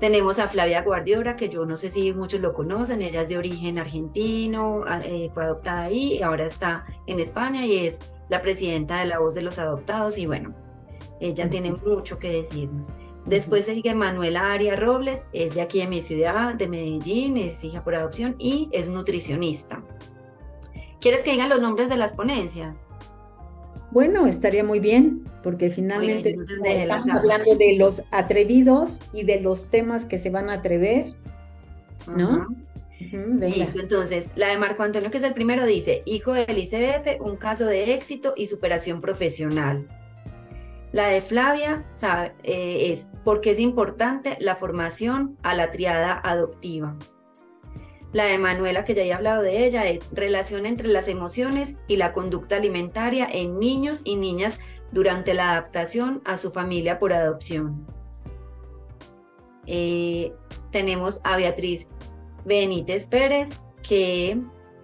[0.00, 3.38] Tenemos a Flavia Guardiora, que yo no sé si muchos lo conocen, ella es de
[3.38, 8.98] origen argentino, eh, fue adoptada ahí y ahora está en España y es la presidenta
[8.98, 10.54] de la Voz de los Adoptados y bueno,
[11.20, 12.92] ella tiene mucho que decirnos.
[13.26, 17.82] Después sigue Manuela Aria Robles, es de aquí de mi ciudad, de Medellín, es hija
[17.82, 19.82] por adopción y es nutricionista.
[21.00, 22.88] ¿Quieres que digan los nombres de las ponencias?
[23.90, 26.36] Bueno, estaría muy bien, porque finalmente
[26.74, 31.14] estamos hablando de los atrevidos y de los temas que se van a atrever,
[32.06, 32.48] ¿no?
[32.98, 37.36] Listo, entonces, la de Marco Antonio, que es el primero, dice, hijo del ICBF, un
[37.36, 39.86] caso de éxito y superación profesional.
[40.94, 41.84] La de Flavia
[42.44, 46.96] eh, es porque es importante la formación a la triada adoptiva.
[48.12, 51.96] La de Manuela, que ya he hablado de ella, es relación entre las emociones y
[51.96, 54.60] la conducta alimentaria en niños y niñas
[54.92, 57.84] durante la adaptación a su familia por adopción.
[59.66, 60.32] Eh,
[60.70, 61.88] tenemos a Beatriz
[62.44, 63.48] Benítez Pérez,
[63.82, 64.38] que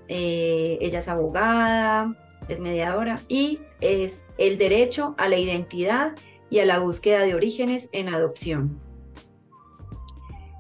[0.09, 2.17] eh, ella es abogada,
[2.51, 6.15] es mediadora y es el derecho a la identidad
[6.51, 8.81] y a la búsqueda de orígenes en adopción.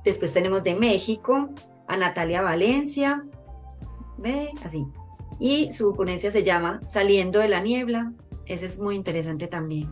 [0.04, 1.50] Después tenemos de México
[1.88, 3.24] a Natalia Valencia,
[4.16, 4.86] ve así.
[5.38, 8.12] Y su ponencia se llama Saliendo de la niebla.
[8.46, 9.90] Ese es muy interesante también.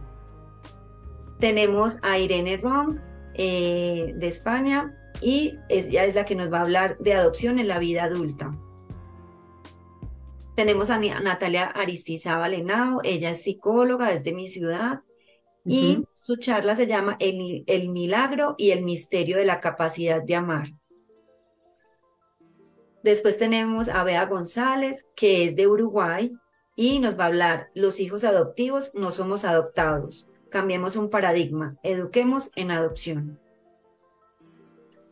[1.41, 3.01] Tenemos a Irene Rong
[3.35, 7.69] eh, de España y ella es la que nos va a hablar de adopción en
[7.69, 8.53] la vida adulta.
[10.59, 15.03] Tenemos a Natalia Aristizábal Henao, ella es psicóloga desde mi ciudad
[15.65, 20.35] y su charla se llama el, el, milagro y el misterio de la capacidad de
[20.35, 20.71] amar.
[23.05, 26.33] Después tenemos a Bea González, que es de Uruguay,
[26.75, 32.51] y nos va a hablar, los hijos adoptivos no somos adoptados, cambiemos un paradigma, eduquemos
[32.57, 33.39] en adopción.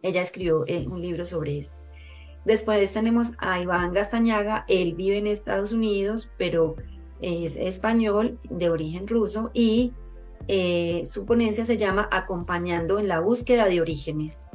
[0.02, 1.85] Ella escribió eh, un libro sobre esto.
[2.46, 6.76] Después tenemos a Iván Gastañaga, él vive en Estados Unidos, pero
[7.20, 9.92] es español de origen ruso y
[10.46, 14.46] eh, su ponencia se llama Acompañando en la búsqueda de orígenes.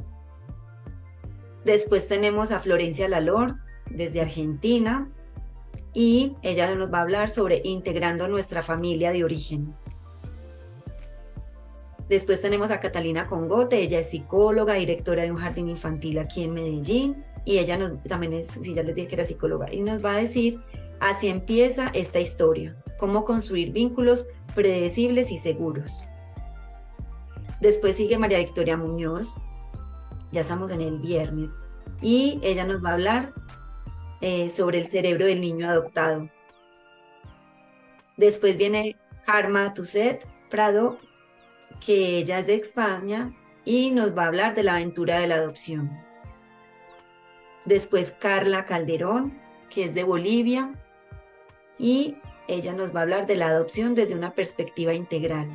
[1.66, 3.56] Después tenemos a Florencia Lalor,
[3.90, 5.10] desde Argentina,
[5.92, 9.74] y ella nos va a hablar sobre integrando nuestra familia de origen.
[12.08, 16.54] Después tenemos a Catalina Congote, ella es psicóloga, directora de un jardín infantil aquí en
[16.54, 17.78] Medellín y ella
[18.08, 20.60] también es, si ya les dije que era psicóloga, y nos va a decir,
[21.00, 26.04] así empieza esta historia, cómo construir vínculos predecibles y seguros.
[27.60, 29.34] Después sigue María Victoria Muñoz,
[30.32, 31.52] ya estamos en el viernes,
[32.00, 33.28] y ella nos va a hablar
[34.20, 36.28] eh, sobre el cerebro del niño adoptado.
[38.16, 40.98] Después viene Karma Tuset Prado,
[41.84, 43.32] que ella es de España
[43.64, 45.90] y nos va a hablar de la aventura de la adopción.
[47.64, 49.38] Después Carla Calderón,
[49.70, 50.72] que es de Bolivia,
[51.78, 52.16] y
[52.48, 55.48] ella nos va a hablar de la adopción desde una perspectiva integral.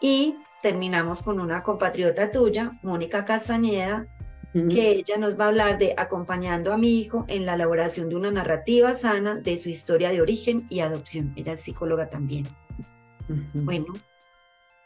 [0.00, 4.06] Y terminamos con una compatriota tuya, Mónica Castañeda,
[4.52, 8.16] que ella nos va a hablar de acompañando a mi hijo en la elaboración de
[8.16, 11.32] una narrativa sana de su historia de origen y adopción.
[11.36, 12.46] Ella es psicóloga también.
[13.52, 13.92] Bueno,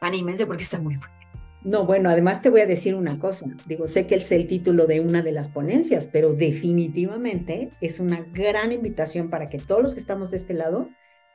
[0.01, 1.22] anímense porque está muy bueno.
[1.65, 3.47] No, bueno, además te voy a decir una cosa.
[3.67, 8.27] Digo, sé que es el título de una de las ponencias, pero definitivamente es una
[8.33, 10.89] gran invitación para que todos los que estamos de este lado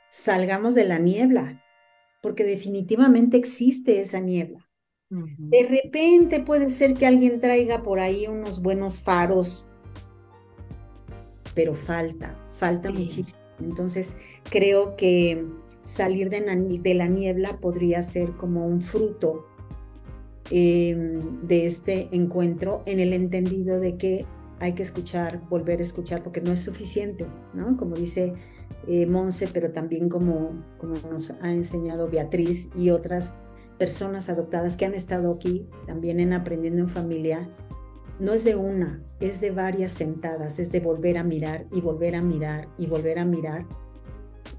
[0.10, 1.64] salgamos de la niebla,
[2.22, 4.68] porque definitivamente existe esa niebla.
[5.10, 9.66] De repente puede ser que alguien traiga por ahí unos buenos faros,
[11.56, 13.40] pero falta, falta muchísimo.
[13.60, 14.16] Entonces,
[14.50, 15.46] creo que
[15.82, 19.46] salir de, la niebla podría ser como un fruto
[20.52, 24.26] em, de este encuentro en el entendido de que
[24.60, 27.78] hay que escuchar, volver a escuchar, porque no es suficiente, ¿no?
[27.78, 28.34] Como dice
[28.88, 33.36] eh, Monse, pero también como, como nos ha enseñado Beatriz y otras
[33.78, 37.48] personas adoptadas que han estado aquí también en Aprendiendo en Familia,
[38.20, 42.16] no es de una, es de varias sentadas, es de volver a mirar y volver
[42.16, 43.66] a mirar y volver a mirar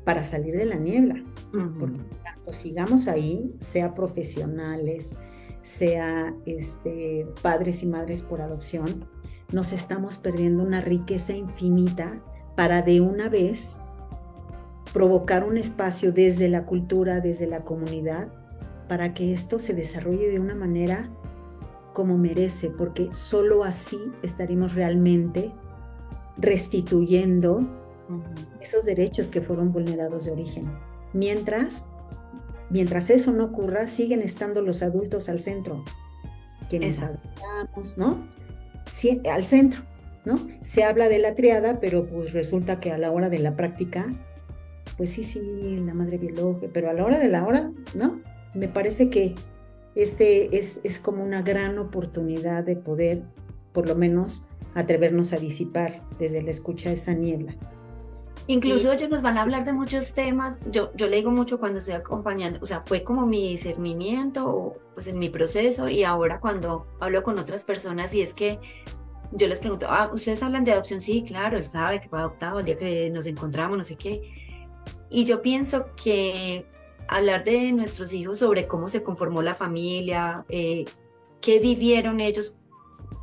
[0.04, 1.22] para salir de la niebla.
[1.50, 5.18] Por lo tanto, sigamos ahí, sea profesionales,
[5.68, 9.04] sea este, padres y madres por adopción,
[9.52, 12.22] nos estamos perdiendo una riqueza infinita
[12.56, 13.80] para de una vez
[14.94, 18.28] provocar un espacio desde la cultura, desde la comunidad,
[18.88, 21.10] para que esto se desarrolle de una manera
[21.92, 25.52] como merece, porque solo así estaremos realmente
[26.38, 27.68] restituyendo
[28.60, 30.72] esos derechos que fueron vulnerados de origen.
[31.12, 31.86] Mientras,
[32.70, 35.84] mientras eso no ocurra, siguen estando los adultos al centro,
[36.68, 38.26] quienes adoptamos, ¿no?
[38.92, 39.82] Sí, al centro,
[40.24, 40.38] ¿no?
[40.60, 44.06] Se habla de la triada, pero pues resulta que a la hora de la práctica,
[44.96, 48.20] pues sí, sí, la madre biológica, pero a la hora de la hora, ¿no?
[48.54, 49.34] Me parece que
[49.94, 53.22] este es, es como una gran oportunidad de poder,
[53.72, 57.56] por lo menos, atrevernos a disipar desde la escucha esa niebla.
[58.48, 60.60] Incluso ellos nos van a hablar de muchos temas.
[60.70, 65.06] Yo, yo le digo mucho cuando estoy acompañando, o sea, fue como mi discernimiento, pues
[65.06, 68.58] en mi proceso, y ahora cuando hablo con otras personas, y es que
[69.32, 71.02] yo les pregunto, ah, ¿ustedes hablan de adopción?
[71.02, 74.22] Sí, claro, él sabe que fue adoptado el día que nos encontramos, no sé qué.
[75.10, 76.66] Y yo pienso que
[77.06, 80.86] hablar de nuestros hijos sobre cómo se conformó la familia, eh,
[81.42, 82.56] qué vivieron ellos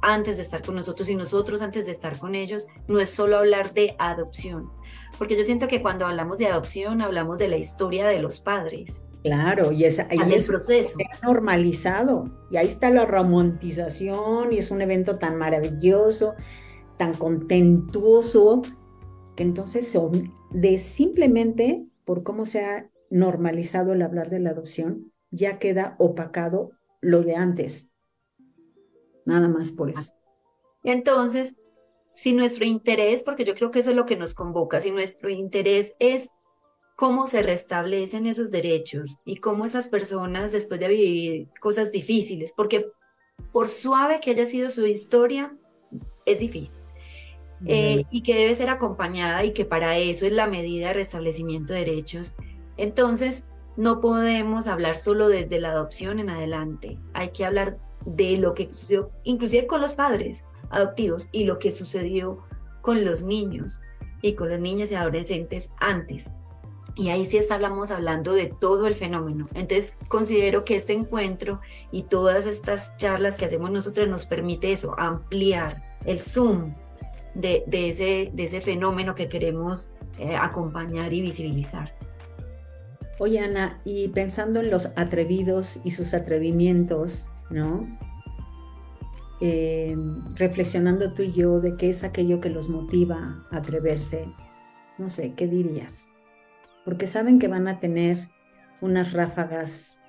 [0.01, 3.37] antes de estar con nosotros y nosotros antes de estar con ellos, no es solo
[3.37, 4.71] hablar de adopción,
[5.17, 9.03] porque yo siento que cuando hablamos de adopción hablamos de la historia de los padres.
[9.23, 10.97] Claro, y es, ahí el proceso.
[11.23, 16.35] normalizado, y ahí está la romantización, y es un evento tan maravilloso,
[16.97, 18.61] tan contentuoso,
[19.35, 25.11] que entonces son de simplemente por cómo se ha normalizado el hablar de la adopción,
[25.31, 27.91] ya queda opacado lo de antes.
[29.25, 30.13] Nada más por eso.
[30.83, 31.57] Entonces,
[32.15, 35.29] si nuestro interés, porque yo creo que eso es lo que nos convoca, si nuestro
[35.29, 36.29] interés es
[36.95, 42.87] cómo se restablecen esos derechos y cómo esas personas, después de vivir cosas difíciles, porque
[43.51, 45.55] por suave que haya sido su historia,
[46.25, 46.81] es difícil.
[47.67, 51.73] Eh, y que debe ser acompañada y que para eso es la medida de restablecimiento
[51.73, 52.35] de derechos
[52.77, 53.47] entonces,
[53.77, 56.99] no podemos hablar solo desde la adopción en adelante.
[57.13, 61.71] Hay que hablar de lo que sucedió, inclusive con los padres adoptivos y lo que
[61.71, 62.43] sucedió
[62.81, 63.81] con los niños.
[64.21, 66.31] y con los niños y adolescentes antes.
[66.95, 69.47] Y ahí sí estamos hablando de todo el fenómeno.
[69.53, 71.61] Entonces considero que este encuentro
[71.91, 76.73] y todas estas charlas que hacemos nosotros nos permite eso, ampliar el zoom
[77.35, 81.93] de, ese, de ese fenómeno que queremos eh, acompañar y visibilizar.
[83.19, 87.87] Oye, Ana, y pensando en los atrevidos y sus atrevimientos, ¿no?
[89.41, 89.97] Eh,
[90.35, 94.29] reflexionando tú y yo de qué es aquello que los motiva a atreverse,
[94.97, 96.13] no sé, ¿qué dirías?
[96.85, 98.29] Porque saben que van a tener
[98.79, 99.99] unas ráfagas,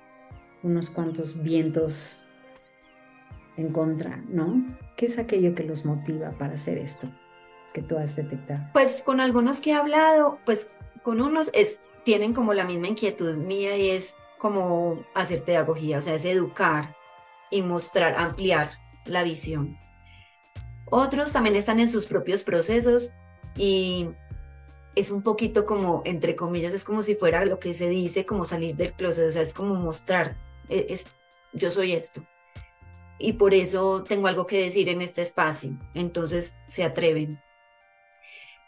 [0.63, 2.21] unos cuantos vientos
[3.57, 4.63] en contra, ¿no?
[4.95, 7.09] ¿Qué es aquello que los motiva para hacer esto
[7.73, 8.63] que tú has detectado?
[8.71, 10.71] Pues con algunos que he hablado, pues
[11.03, 16.01] con unos es, tienen como la misma inquietud mía y es como hacer pedagogía, o
[16.01, 16.95] sea, es educar
[17.51, 19.77] y mostrar, ampliar la visión.
[20.89, 23.13] Otros también están en sus propios procesos
[23.55, 24.09] y
[24.95, 28.45] es un poquito como, entre comillas, es como si fuera lo que se dice, como
[28.45, 30.37] salir del closet, o sea, es como mostrar,
[30.69, 31.05] e, es,
[31.53, 32.25] yo soy esto.
[33.19, 37.39] Y por eso tengo algo que decir en este espacio, entonces se atreven.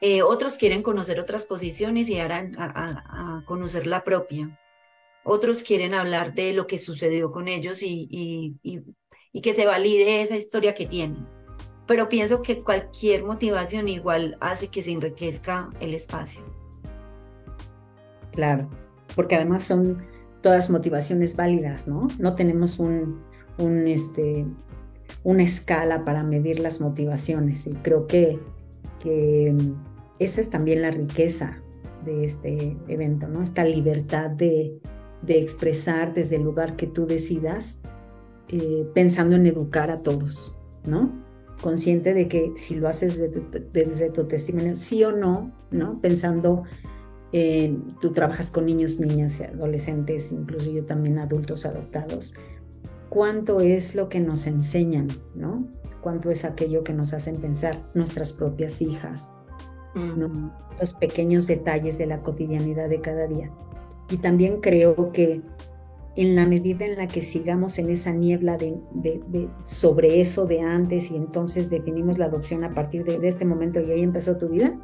[0.01, 4.59] Eh, otros quieren conocer otras posiciones y harán a, conocer la propia.
[5.23, 8.59] Otros quieren hablar de lo que sucedió con ellos y
[9.33, 11.25] que se valide esa historia que tienen.
[11.87, 16.43] Pero pienso que cualquier motivación igual hace que se enriquezca el espacio.
[18.31, 18.69] Claro,
[19.15, 20.03] porque además son
[20.41, 22.07] todas motivaciones válidas, ¿no?
[22.19, 23.21] No tenemos un,
[23.57, 24.45] un, este,
[25.23, 28.39] una escala para medir las motivaciones y creo que,
[28.99, 29.55] que
[30.19, 31.61] esa es también la riqueza
[32.05, 33.41] de este evento, ¿no?
[33.41, 34.79] Esta libertad de,
[35.21, 37.81] de expresar desde el lugar que tú decidas
[38.51, 41.11] eh, pensando en educar a todos, ¿no?
[41.61, 46.01] Consciente de que si lo haces desde tu, testimonio, sí o no, ¿no?
[46.01, 46.63] Pensando
[47.31, 52.33] en, tú trabajas con niños, niñas, adolescentes, incluso yo también adultos adoptados,
[53.09, 55.67] cuánto es lo que nos enseñan, ¿no?
[56.01, 59.35] Cuánto es aquello que nos hacen pensar nuestras propias hijas,
[59.93, 60.51] ¿no?
[60.79, 63.51] Los pequeños detalles de la cotidianidad de cada día.
[64.09, 65.43] Y también creo que
[66.21, 68.77] en la medida en la que sigamos en esa niebla de,
[69.63, 73.89] sobre eso de antes y entonces definimos la adopción a partir de, este momento y
[73.89, 74.77] ahí empezó tu vida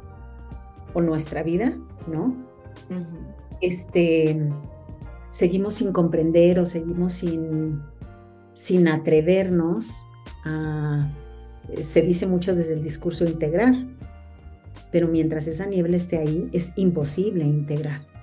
[0.94, 1.76] o nuestra vida,
[2.10, 2.34] ¿no?
[3.60, 4.50] Este,
[5.30, 7.82] seguimos sin comprender o seguimos sin,
[8.54, 10.06] sin atrevernos
[10.46, 11.12] a,
[11.78, 13.74] se dice mucho desde el discurso integrar,
[14.90, 18.15] pero mientras esa niebla esté ahí es imposible integrar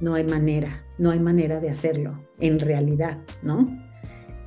[0.00, 3.68] no hay manera, no hay manera de hacerlo en realidad, ¿no?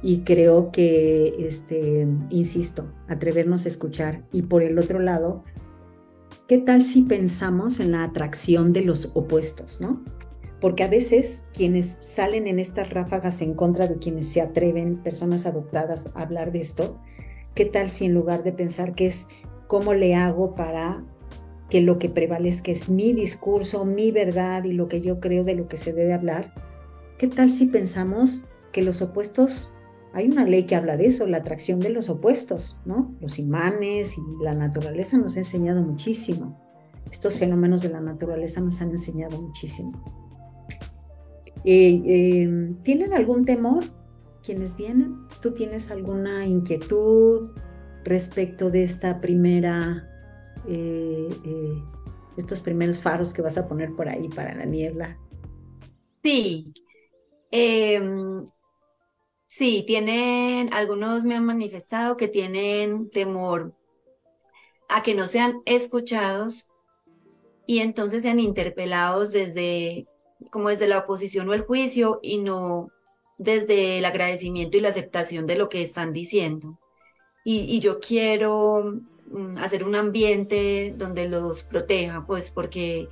[0.02, 4.24] Y creo que, este, insisto, atrevernos a escuchar.
[4.32, 5.44] Y por el otro lado,
[6.48, 10.04] ¿qué tal si pensamos en la atracción de los opuestos, ¿no?
[10.60, 15.46] Porque a veces quienes salen en estas ráfagas en contra de quienes se atreven, personas
[15.46, 17.00] adoptadas, a hablar de esto,
[17.56, 19.28] ¿qué tal si en lugar de pensar que es
[19.68, 21.04] cómo le hago para
[21.72, 25.56] que lo que prevalezca es mi discurso, mi verdad y lo que yo creo de
[25.56, 26.54] lo que se debe hablar.
[27.18, 28.42] ¿Qué tal si pensamos
[28.74, 29.72] que los opuestos,
[30.12, 33.16] hay una ley que habla de eso, la atracción de los opuestos, ¿no?
[33.22, 36.62] Los imanes y la naturaleza nos ha enseñado muchísimo.
[37.10, 39.94] Estos fenómenos de la naturaleza nos han enseñado muchísimo.
[41.64, 43.86] Eh, eh, ¿Tienen algún temor
[44.44, 45.16] quienes vienen?
[45.42, 47.52] ¿Tú tienes alguna inquietud
[48.04, 50.11] respecto de esta primera
[50.68, 51.84] eh, eh,
[52.38, 55.18] estos primeros faros que vas a poner por ahí para la niebla?
[56.24, 56.74] Sí.
[57.52, 58.46] Em,
[59.46, 63.74] sí, tienen, algunos me han manifestado que tienen temor
[64.88, 66.72] a que no sean escuchados
[67.66, 70.06] y entonces sean interpelados desde
[70.50, 72.90] como desde la oposición o el juicio y no
[73.38, 76.80] desde el agradecimiento y la aceptación de lo que están diciendo.
[77.44, 79.02] y yo quiero
[79.60, 83.08] hacer un ambiente donde los proteja, pues porque,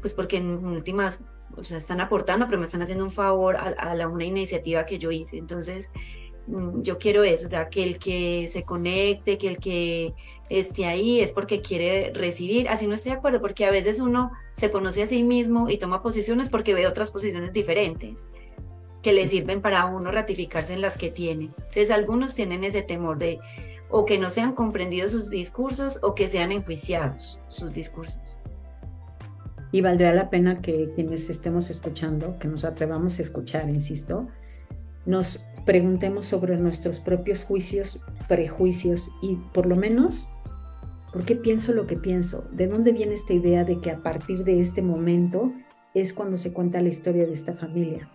[0.00, 1.24] pues porque en últimas,
[1.56, 4.98] o sea, están aportando, pero me están haciendo un favor a, la, una iniciativa que
[4.98, 5.38] yo hice.
[5.38, 5.90] Entonces,
[6.46, 10.14] mm, yo quiero eso, o sea, que el que se conecte, que el que
[10.48, 14.32] esté ahí es porque quiere recibir, así no estoy de acuerdo, porque a veces uno
[14.54, 18.26] se conoce a sí mismo y toma posiciones porque ve otras posiciones diferentes
[19.02, 21.50] que le sirven para uno ratificarse en las que tiene.
[21.56, 23.38] Entonces algunos tienen ese temor de,
[23.90, 28.36] o que no sean comprendidos sus discursos o que sean enjuiciados sus discursos.
[29.72, 34.28] Y valdría la pena que quienes estemos escuchando, que nos atrevamos a escuchar, insisto,
[35.06, 40.28] nos preguntemos sobre nuestros propios juicios, prejuicios y por lo menos
[41.12, 42.46] ¿Por qué pienso lo que pienso?
[42.52, 45.52] ¿De dónde viene esta idea de que a partir de este momento
[45.92, 48.08] es cuando se cuenta la historia de esta familia?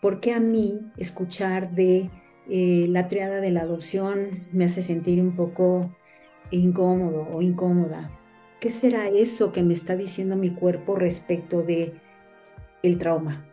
[0.00, 2.10] ¿Por qué a mí escuchar de
[2.48, 5.96] eh, la triada de la adopción me hace sentir un poco
[6.50, 8.10] incómodo o incómoda?
[8.60, 11.94] ¿Qué será eso que me está diciendo mi cuerpo respecto de
[12.82, 13.46] el trauma?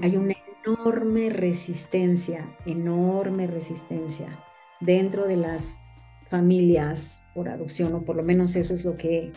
[0.00, 0.34] Hay una
[0.64, 4.26] enorme resistencia, enorme resistencia
[4.80, 5.78] dentro de las
[6.26, 9.32] familias por adopción, o por lo menos eso es lo que,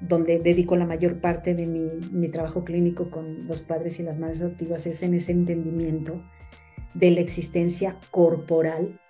[0.00, 4.18] donde dedico la mayor parte de mi, mi trabajo clínico con los padres y las
[4.18, 6.22] madres adoptivas, es en ese entendimiento
[6.94, 9.00] de la existencia corporal,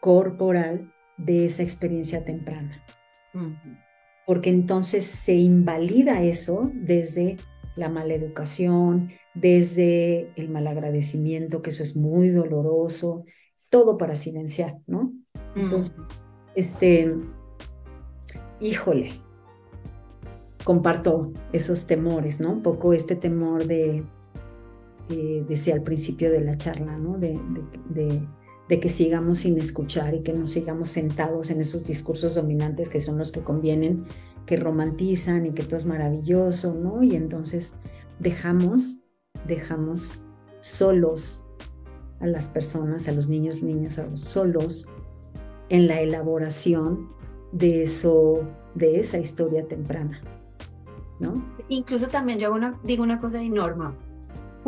[0.00, 2.84] corporal de esa experiencia temprana.
[4.26, 7.36] Porque entonces se invalida eso desde
[7.76, 13.24] la mala educación, desde el mal agradecimiento, que eso es muy doloroso,
[13.70, 15.12] todo para silenciar, ¿no?
[15.54, 15.94] Entonces,
[16.54, 17.14] este,
[18.60, 19.12] híjole,
[20.64, 22.52] comparto esos temores, ¿no?
[22.52, 24.04] Un poco este temor de,
[25.10, 27.18] eh, decía al principio de la charla, ¿no?
[27.18, 27.40] De,
[28.68, 33.16] que sigamos sin escuchar y que no sigamos sentados en esos discursos dominantes que son
[33.16, 34.04] los que convienen,
[34.44, 37.02] que romantizan y que todo es maravilloso, ¿no?
[37.02, 37.74] Y entonces
[38.18, 39.00] dejamos,
[39.46, 40.12] dejamos
[40.60, 41.42] solos
[42.20, 44.90] a las personas, a los niños, niñas, a los solos
[45.70, 47.08] en la elaboración
[47.52, 48.42] de eso,
[48.74, 50.20] de esa historia temprana,
[51.20, 51.42] ¿no?
[51.68, 52.54] Incluso también yo
[52.84, 53.96] digo una cosa de Norma.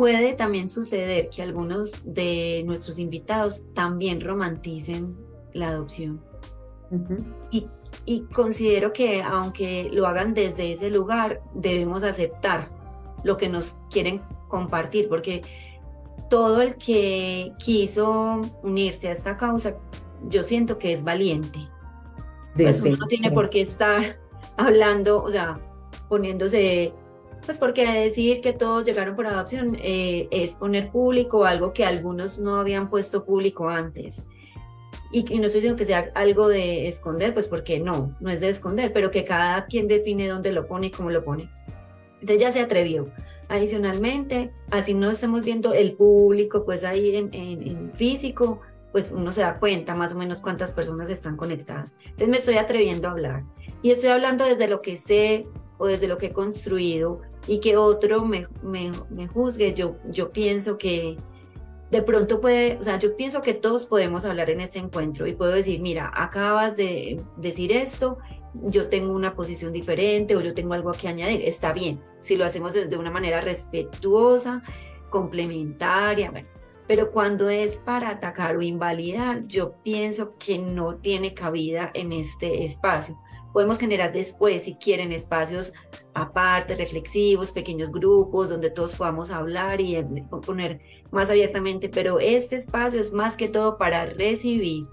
[0.01, 5.15] Puede también suceder que algunos de nuestros invitados también romanticen
[5.53, 6.19] la adopción.
[7.51, 7.67] y,
[8.07, 12.67] y considero que aunque lo hagan desde ese lugar, debemos aceptar
[13.23, 15.43] lo que nos quieren compartir, porque
[16.31, 19.77] todo el que quiso unirse a esta causa,
[20.27, 21.59] yo siento que es valiente.
[22.55, 24.19] Pues uno no tiene por qué estar
[24.57, 25.59] hablando, o sea,
[26.09, 26.91] poniéndose,
[27.45, 32.37] pues porque decir que todos llegaron por adopción eh, es poner público algo que algunos
[32.37, 34.23] no habían puesto público antes.
[35.11, 38.39] Y, y, no estoy diciendo que sea algo de esconder, pues porque no, no es
[38.39, 41.49] de esconder, pero que cada quien define dónde lo pone y cómo lo pone.
[42.21, 43.11] Entonces ya se atrevió.
[43.49, 48.61] Adicionalmente, así no estamos viendo el público, pues ahí en, físico,
[48.93, 51.93] pues uno se da cuenta más o menos cuántas personas están conectadas.
[52.05, 53.43] Entonces me estoy atreviendo a hablar.
[53.81, 55.47] Y estoy hablando desde lo que sé
[55.81, 58.47] o desde lo que he construido y que otro me,
[59.33, 59.73] juzgue.
[59.73, 61.17] Yo, yo pienso que
[61.89, 65.33] de pronto puede, o sea, yo pienso que todos podemos hablar en este encuentro y
[65.33, 68.19] puedo decir, mira, acabas de decir esto
[68.53, 72.45] yo tengo una posición diferente o yo tengo algo que añadir, está bien, si lo
[72.45, 74.61] hacemos de, una manera respetuosa,
[75.09, 76.47] complementaria, bueno,
[76.87, 82.65] pero cuando es para atacar o invalidar, yo pienso que no tiene cabida en este
[82.65, 83.17] espacio.
[83.53, 85.73] Podemos generar después, si quieren, espacios
[86.13, 90.07] aparte, reflexivos, pequeños grupos donde todos podamos hablar y eh,
[90.45, 90.79] poner
[91.11, 94.87] más abiertamente, pero este espacio es más que todo para recibir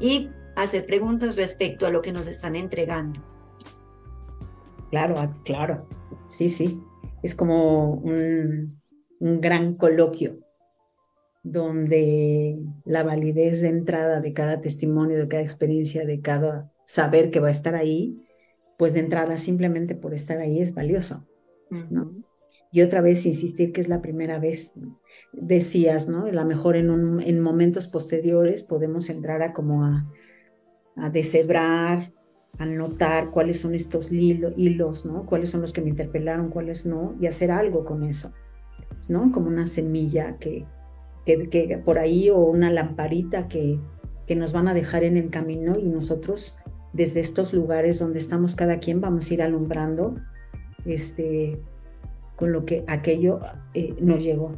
[0.00, 3.20] y hacer preguntas respecto a lo que nos están entregando.
[4.90, 5.88] Claro, ah, claro,
[6.28, 6.80] sí, sí.
[7.22, 8.80] Es como un,
[9.18, 10.38] gran coloquio
[11.42, 17.40] donde la validez de entrada de cada testimonio, de cada experiencia, de cada saber que
[17.40, 18.22] va a estar ahí,
[18.78, 21.26] pues de entrada simplemente por estar ahí es valioso,
[21.70, 22.12] ¿no?
[22.70, 24.74] Y otra vez insistir que es la primera vez,
[25.32, 26.26] decías, ¿no?
[26.26, 30.10] A lo mejor en, en momentos posteriores podemos entrar a como a,
[30.96, 32.12] a deshebrar,
[32.58, 35.26] a notar cuáles son estos hilos, ¿no?
[35.26, 38.32] Cuáles son los que me interpelaron, cuáles no, y hacer algo con eso,
[39.08, 39.32] ¿no?
[39.32, 40.66] Como una semilla que,
[41.24, 43.80] que, por ahí o una lamparita que,
[44.26, 46.56] que nos van a dejar en el camino y nosotros
[46.94, 50.14] desde estos lugares donde estamos cada quien vamos a ir alumbrando
[50.86, 51.60] este,
[52.36, 53.40] con lo que aquello
[53.74, 54.52] eh, nos llegó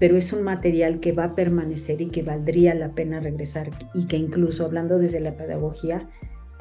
[0.00, 4.06] pero es un material que va a permanecer y que valdría la pena regresar y
[4.06, 6.08] que incluso hablando desde la pedagogía,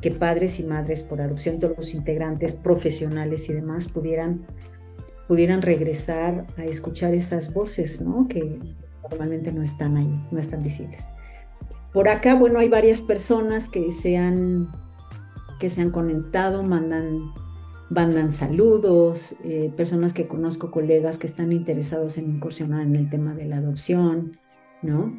[0.01, 4.45] que padres y madres por adopción, todos los integrantes profesionales y demás pudieran,
[5.25, 8.27] pudieran regresar a escuchar esas voces, ¿no?
[8.27, 8.59] Que
[9.09, 11.05] normalmente no están ahí, no están visibles.
[11.93, 14.69] Por acá, bueno, hay varias personas que se han,
[15.59, 17.31] que se han conectado, mandan
[17.89, 23.33] mandan saludos, eh, personas que conozco, colegas que están interesados en incursionar en el tema
[23.33, 24.37] de la adopción,
[24.81, 25.11] ¿no?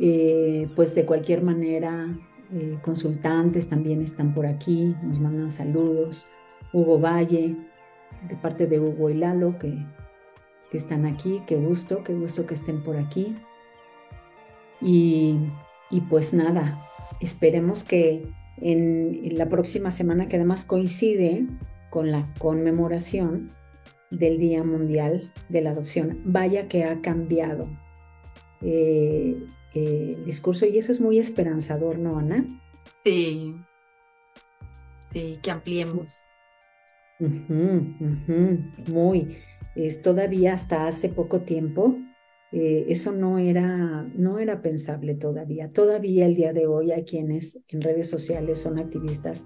[0.00, 2.06] Eh, pues de cualquier manera,
[2.52, 6.26] eh, consultantes también están por aquí, nos mandan saludos.
[6.72, 7.56] Hugo Valle,
[8.28, 9.74] de parte de Hugo y Lalo, que,
[10.70, 13.36] que están aquí, qué gusto, qué gusto que estén por aquí.
[14.80, 15.38] Y,
[15.90, 16.88] y pues nada,
[17.20, 18.26] esperemos que
[18.58, 21.46] en la próxima semana, que además coincide
[21.90, 23.52] con la conmemoración
[24.10, 27.68] del Día Mundial de la Adopción, vaya que ha cambiado
[28.60, 29.36] eh,
[29.74, 32.46] eh, el discurso y eso es muy esperanzador, ¿no, Ana?
[33.04, 33.54] Sí,
[35.12, 36.26] sí, que ampliemos.
[38.88, 39.38] muy.
[39.76, 41.96] Es todavía hasta hace poco tiempo
[42.56, 45.68] eh, eso no era, no era pensable todavía.
[45.70, 49.44] Todavía el día de hoy hay quienes en redes sociales son activistas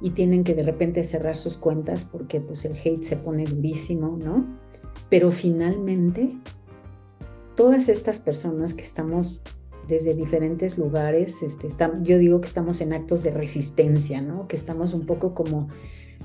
[0.00, 4.18] y tienen que de repente cerrar sus cuentas porque pues el hate se pone durísimo,
[4.20, 4.58] ¿no?
[5.08, 6.36] Pero finalmente,
[7.54, 9.44] todas estas personas que estamos
[9.86, 11.68] desde diferentes lugares, este,
[12.02, 14.48] yo digo que estamos en actos de resistencia, ¿no?
[14.48, 15.68] Que estamos un poco como,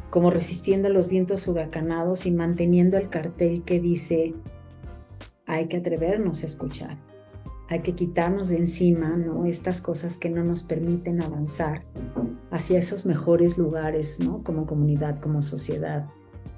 [0.09, 4.33] como resistiendo a los vientos huracanados y manteniendo el cartel que dice
[5.47, 6.97] hay que atrevernos a escuchar,
[7.69, 9.45] hay que quitarnos de encima ¿no?
[9.45, 11.83] estas cosas que no nos permiten avanzar
[12.51, 14.43] hacia esos mejores lugares, ¿no?
[14.43, 16.07] como comunidad, como sociedad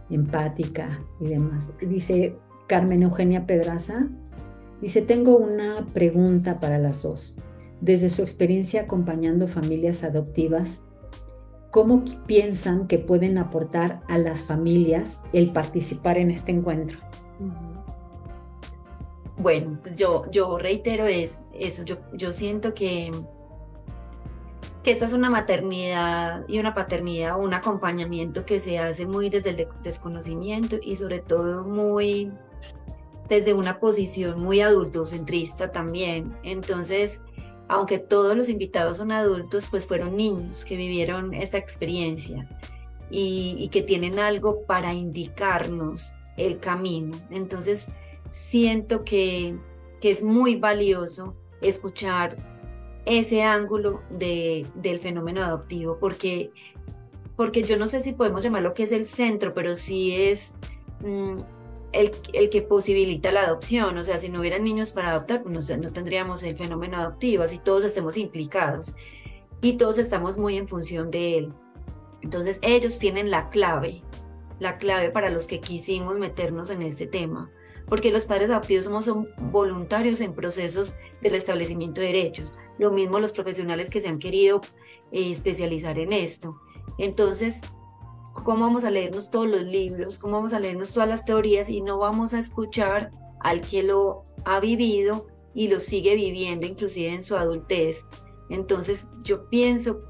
[0.10, 1.74] empática y demás.
[1.82, 2.36] Dice
[2.68, 4.10] Carmen Eugenia Pedraza,
[4.82, 7.36] dice, tengo una pregunta para las dos.
[7.82, 10.82] Desde su experiencia acompañando familias adoptivas,
[11.72, 17.00] ¿cómo piensan que pueden aportar a las familias el participar en este encuentro?
[19.40, 23.10] Bueno, pues yo, yo reitero es, eso, yo, yo siento que,
[24.84, 29.52] que esta es una maternidad y una paternidad, un acompañamiento que se hace muy desde
[29.52, 32.34] el desconocimiento y sobre todo muy
[33.30, 36.36] desde una posición muy adultocentrista también.
[36.44, 37.22] Entonces,
[37.70, 42.50] aunque todos los invitados son adultos, pues fueron niños que vivieron esta experiencia
[43.10, 47.16] y, y que tienen algo para indicarnos el camino.
[47.30, 47.88] Entonces,
[48.30, 49.58] siento que,
[50.00, 52.38] que es muy valioso escuchar
[53.06, 56.52] ese ángulo de, del fenómeno adoptivo, porque,
[57.36, 60.54] porque yo no sé si podemos llamarlo que es el centro, pero sí es
[61.02, 61.40] mm,
[61.92, 63.98] el, el, que posibilita la adopción.
[63.98, 67.44] O sea, si no hubieran niños para adoptar, pues no, no tendríamos el fenómeno adoptivo,
[67.44, 68.94] así todos estemos implicados
[69.62, 71.54] y todos estamos muy en función de él.
[72.22, 74.04] Entonces ellos tienen la clave,
[74.60, 77.50] la clave para los que quisimos meternos en este tema
[77.90, 82.54] porque los padres adoptivos somos voluntarios en procesos de restablecimiento de derechos.
[82.78, 84.62] Lo mismo los profesionales que se han querido
[85.12, 86.62] eh, especializar en esto.
[86.98, 87.62] Entonces,
[88.34, 90.20] ¿cómo vamos a leernos todos los libros?
[90.20, 94.24] ¿Cómo vamos a leernos todas las teorías y no vamos a escuchar al que lo
[94.46, 98.06] ha vivido y lo sigue viviendo inclusive en su adultez?
[98.50, 100.02] Entonces, yo pienso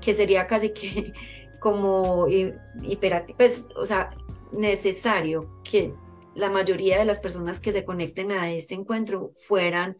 [0.00, 1.12] que sería casi que
[1.60, 4.10] como hiperactivo, pues, o sea,
[4.52, 5.94] necesario que
[6.34, 9.96] la mayoría de las personas que se conecten a este encuentro fueran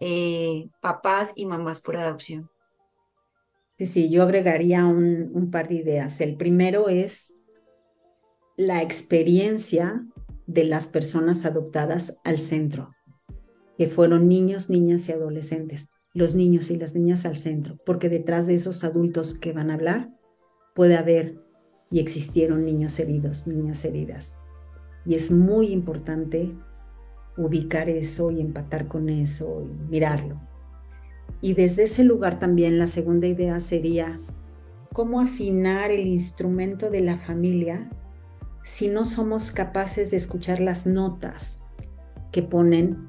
[0.00, 2.50] eh, papás y mamás por adopción.
[3.78, 6.20] Sí, sí, yo agregaría un, un par de ideas.
[6.20, 7.36] El primero es
[8.56, 10.06] la experiencia
[10.46, 12.90] de las personas adoptadas al centro,
[13.78, 18.46] que fueron niños, niñas y adolescentes, los niños y las niñas al centro, porque detrás
[18.46, 20.10] de esos adultos que van a hablar
[20.74, 21.38] puede haber
[21.90, 24.39] y existieron niños heridos, niñas heridas.
[25.10, 26.52] Y es muy importante
[27.36, 30.40] ubicar eso y empatar con eso y mirarlo.
[31.40, 34.20] Y desde ese lugar también la segunda idea sería
[34.92, 37.90] cómo afinar el instrumento de la familia
[38.62, 41.64] si no somos capaces de escuchar las notas
[42.30, 43.08] que ponen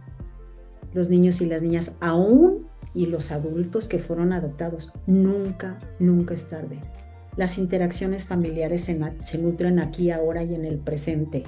[0.93, 4.91] los niños y las niñas aún y los adultos que fueron adoptados.
[5.05, 6.79] Nunca, nunca es tarde.
[7.37, 11.43] Las interacciones familiares se, se nutren aquí, ahora y en el presente.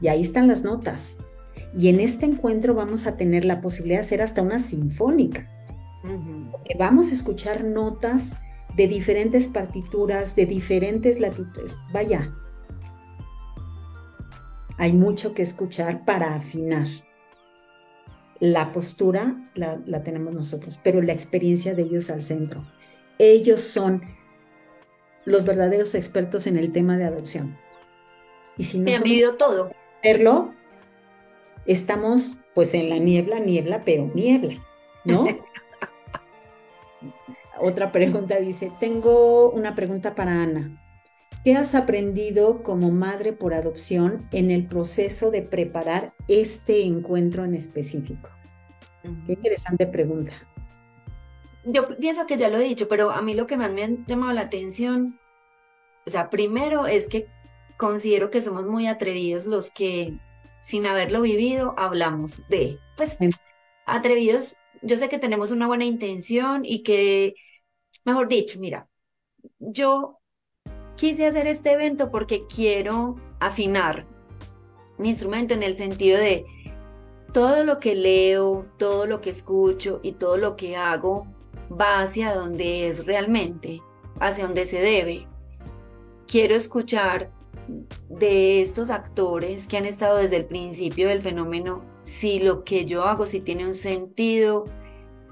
[0.00, 1.18] Y ahí están las notas.
[1.76, 5.48] Y en este encuentro vamos a tener la posibilidad de hacer hasta una sinfónica.
[6.78, 8.36] vamos a escuchar notas
[8.76, 11.76] de diferentes partituras, de diferentes latitudes.
[11.92, 12.32] Vaya,
[14.76, 16.86] hay mucho que escuchar para afinar.
[18.40, 22.64] La postura la, tenemos nosotros, pero la experiencia de ellos al centro.
[23.18, 24.02] Ellos son
[25.24, 27.58] los verdaderos expertos en el tema de adopción.
[28.56, 29.68] Y si no han vivido todo
[30.02, 30.54] verlo,
[31.66, 34.54] estamos pues en la niebla, niebla, pero niebla,
[35.04, 35.26] ¿no?
[37.60, 40.84] Otra pregunta dice, tengo una pregunta para Ana.
[41.44, 47.54] ¿Qué has aprendido como madre por adopción en el proceso de preparar este encuentro en
[47.54, 48.28] específico?
[49.02, 50.32] Qué interesante pregunta.
[51.64, 53.88] Yo pienso que ya lo he dicho, pero a mí lo que más me ha
[54.06, 55.18] llamado la atención,
[56.06, 57.28] o sea, primero es que
[57.78, 60.18] considero que somos muy atrevidos los que,
[60.60, 63.16] sin haberlo vivido, hablamos de, pues,
[63.86, 67.34] atrevidos, yo sé que tenemos una buena intención y que
[68.04, 68.88] mejor dicho, mira,
[69.58, 70.18] yo
[70.96, 74.06] quise hacer este evento porque quiero afinar
[74.98, 76.44] mi instrumento en el sentido de
[77.32, 81.28] todo lo que leo, todo lo que escucho y todo lo que hago
[81.70, 83.80] va hacia donde es realmente,
[84.18, 85.28] hacia donde se debe.
[86.26, 87.30] Quiero escuchar
[88.08, 93.04] de estos actores que han estado desde el principio del fenómeno, si lo que yo
[93.04, 94.64] hago, si tiene un sentido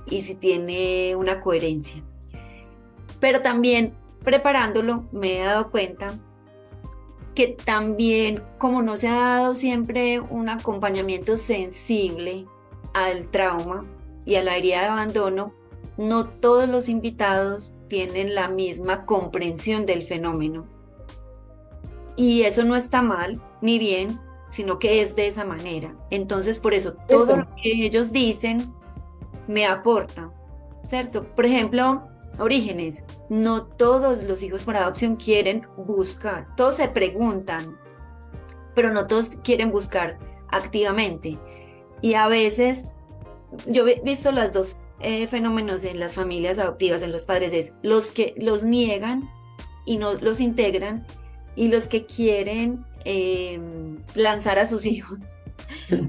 [0.08, 2.02] y si tiene una coherencia.
[3.20, 6.18] Pero también preparándolo me he dado cuenta
[7.34, 12.46] que también como no se ha dado siempre un acompañamiento sensible
[12.94, 13.84] al trauma
[14.24, 15.52] y a la herida de abandono,
[15.98, 20.66] no todos los invitados tienen la misma comprensión del fenómeno.
[22.16, 25.94] Y eso no está mal ni bien, sino que es de esa manera.
[26.10, 28.72] Entonces, por eso, todo lo que ellos dicen
[29.46, 30.32] me aporta,
[30.88, 31.24] ¿cierto?
[31.34, 32.08] Por ejemplo,
[32.38, 33.04] orígenes.
[33.28, 37.78] No todos los hijos por adopción quieren buscar, todos se preguntan,
[38.74, 41.38] pero no todos quieren buscar activamente.
[42.02, 42.86] Y a veces,
[43.66, 47.72] yo he visto los dos eh, fenómenos en las familias adoptivas, en los padres, es
[47.82, 49.30] los que los niegan
[49.84, 51.06] y no los integran,
[51.56, 55.38] y los que quieren em, lanzar a sus hijos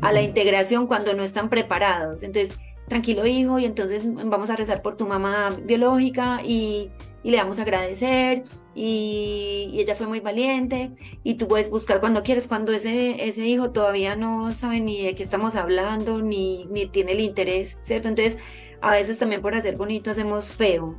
[0.01, 2.23] a la integración cuando no están preparados.
[2.23, 6.91] Entonces, tranquilo hijo, y entonces vamos a rezar por tu mamá biológica y,
[7.23, 8.43] le vamos a agradecer
[8.73, 10.91] y, ella fue muy valiente
[11.23, 15.13] y tú puedes buscar cuando quieres, cuando ese, ese hijo todavía no sabe ni de
[15.13, 18.07] qué estamos hablando, ni, ni tiene el interés, ¿cierto?
[18.07, 18.37] Entonces,
[18.81, 20.95] a veces también por hacer bonito hacemos feo.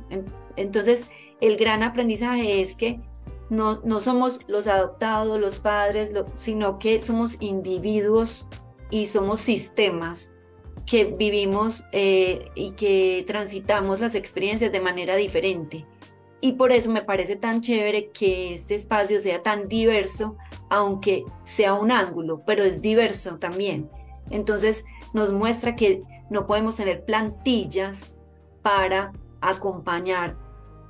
[0.55, 1.07] Entonces,
[1.41, 2.99] el gran aprendizaje es que
[3.49, 8.47] no, no somos los adoptados, los padres, sino que somos individuos
[8.91, 10.31] y somos sistemas
[10.85, 15.85] que vivimos eh, y que transitamos las experiencias de manera diferente.
[16.41, 20.37] Y por eso me parece tan chévere que este espacio sea tan diverso,
[20.69, 23.89] aunque sea un ángulo, pero es diverso también.
[24.29, 28.13] Entonces nos muestra que no podemos tener plantillas
[28.61, 30.37] para acompañar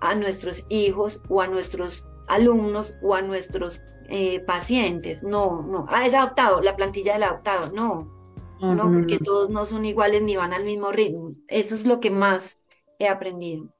[0.01, 5.23] a nuestros hijos o a nuestros alumnos o a nuestros eh, pacientes.
[5.23, 5.85] No, no.
[5.89, 7.71] Ah, es adoptado, la plantilla del adoptado.
[7.71, 8.19] No,
[8.61, 8.91] ¿no?
[8.91, 11.35] Porque todos no son iguales ni van al mismo ritmo.
[11.47, 12.65] Eso es lo que más
[12.97, 13.73] he aprendido.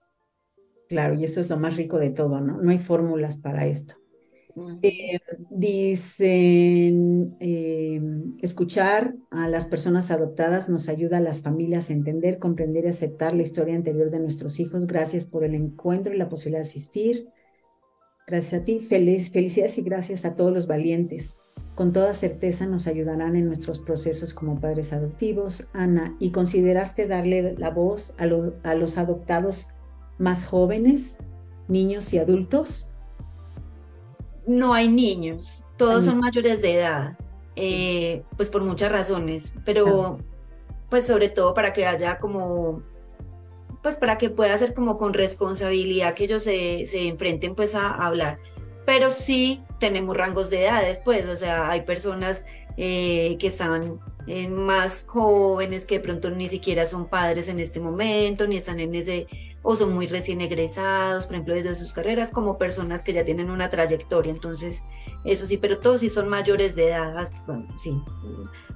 [0.87, 2.61] Claro, y eso es lo más rico de todo, ¿no?
[2.61, 3.95] No hay fórmulas para esto.
[4.81, 5.19] Eh,
[5.51, 12.85] dicen, em, escuchar a las personas adoptadas nos ayuda a las familias a entender, comprender
[12.85, 14.87] y aceptar la historia anterior de nuestros hijos.
[14.87, 17.29] Gracias por el encuentro y la posibilidad de asistir.
[18.29, 21.41] Gracias a ti, feliz, felicidades y gracias a todos los valientes
[21.79, 25.69] con toda certeza nos ayudarán en nuestros procesos como padres adoptivos.
[25.71, 29.69] Ana, ¿y consideraste darle la voz a, los adoptados
[30.17, 31.19] más jóvenes,
[31.69, 32.93] niños y adultos?
[34.45, 37.17] No hay niños, todos son mayores de edad,
[37.55, 40.17] eh, pues por muchas razones, pero
[40.89, 42.83] pues sobre todo para que haya como,
[43.81, 47.89] pues para que pueda ser como con responsabilidad que ellos se, se enfrenten pues a
[47.89, 48.39] hablar.
[48.85, 52.43] Pero sí tenemos rangos de edades, pues, o sea, hay personas
[52.77, 57.79] eh, que están eh, más jóvenes, que de pronto ni siquiera son padres en este
[57.79, 59.27] momento, ni están en ese,
[59.63, 63.49] o son muy recién egresados, por ejemplo, desde sus carreras, como personas que ya tienen
[63.49, 64.83] una trayectoria, entonces,
[65.25, 67.97] eso sí, pero todos sí son mayores de edad, bueno, sí,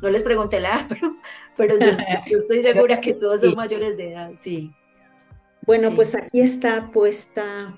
[0.02, 0.88] no les pregunté la edad,
[1.56, 1.92] pero, yo,
[2.40, 4.74] estoy segura que todos son mayores de edad, sí.
[5.66, 7.76] Bueno, pues aquí está puesta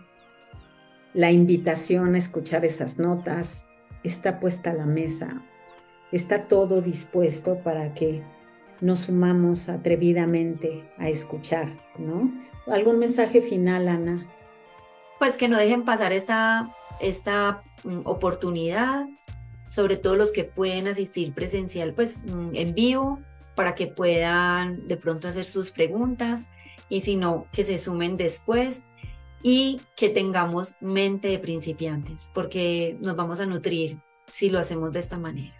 [1.14, 3.68] la invitación a escuchar esas notas
[4.04, 5.42] está puesta la mesa.
[6.12, 8.24] Está todo dispuesto para que
[8.82, 12.32] nos sumamos atrevidamente a escuchar, ¿no?
[12.68, 14.28] ¿Algún mensaje final, Ana?
[15.20, 19.08] Pues que no dejen pasar esta, esta mm, oportunidad,
[19.68, 23.20] sobre todo los que pueden asistir presencial, pues mm, en vivo,
[23.56, 26.46] para que puedan de pronto hacer sus preguntas
[26.90, 28.84] y si no, que se sumen después
[29.42, 35.00] y que tengamos mente de principiantes, porque nos vamos a nutrir si lo hacemos de
[35.00, 35.54] esta manera.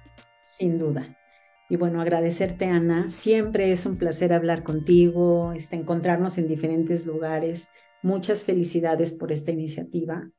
[0.44, 1.18] Sin duda.
[1.70, 3.10] Y bueno, agradecerte, Ana.
[3.10, 7.70] Siempre es un placer hablar contigo, este, encontrarnos en diferentes lugares.
[8.04, 10.30] Muchas felicidades por esta iniciativa.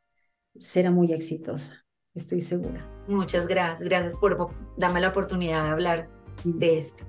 [0.59, 2.89] Será muy exitosa, estoy segura.
[3.09, 3.81] Muchas gracias.
[3.81, 6.09] Gracias por darme la oportunidad de hablar
[6.45, 7.05] de esto.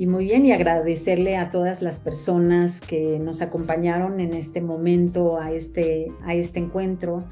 [0.00, 5.38] Y muy bien, y agradecerle a todas las personas que nos acompañaron en este momento,
[5.38, 7.26] a este, a este encuentro.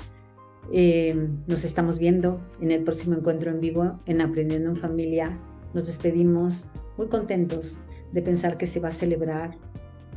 [0.71, 5.39] Eh, nos estamos viendo en el próximo encuentro en vivo en Aprendiendo en Familia.
[5.73, 6.66] Nos despedimos
[6.99, 7.81] muy contentos
[8.12, 9.57] de pensar que se va a celebrar,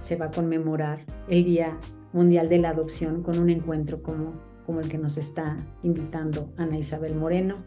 [0.02, 1.80] se va a conmemorar el Día
[2.12, 4.34] Mundial de la Adopción con un encuentro como,
[4.66, 7.64] como el que nos está invitando Ana Isabel Moreno.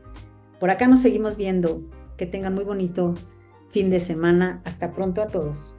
[0.61, 1.82] Por acá nos seguimos viendo.
[2.16, 3.16] Que tengan muy bonito
[3.75, 4.62] fin de semana.
[4.64, 5.77] Hasta pronto a todos.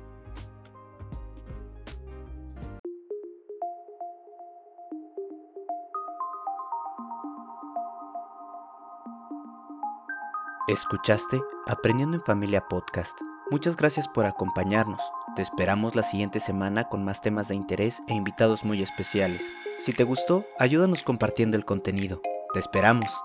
[10.67, 13.17] Escuchaste Aprendiendo en Familia Podcast.
[13.49, 15.01] Muchas gracias por acompañarnos.
[15.37, 19.53] Te esperamos la siguiente semana con más temas de interés e invitados muy especiales.
[19.77, 22.19] Si te gustó, ayúdanos compartiendo el contenido.
[22.53, 23.21] Te esperamos.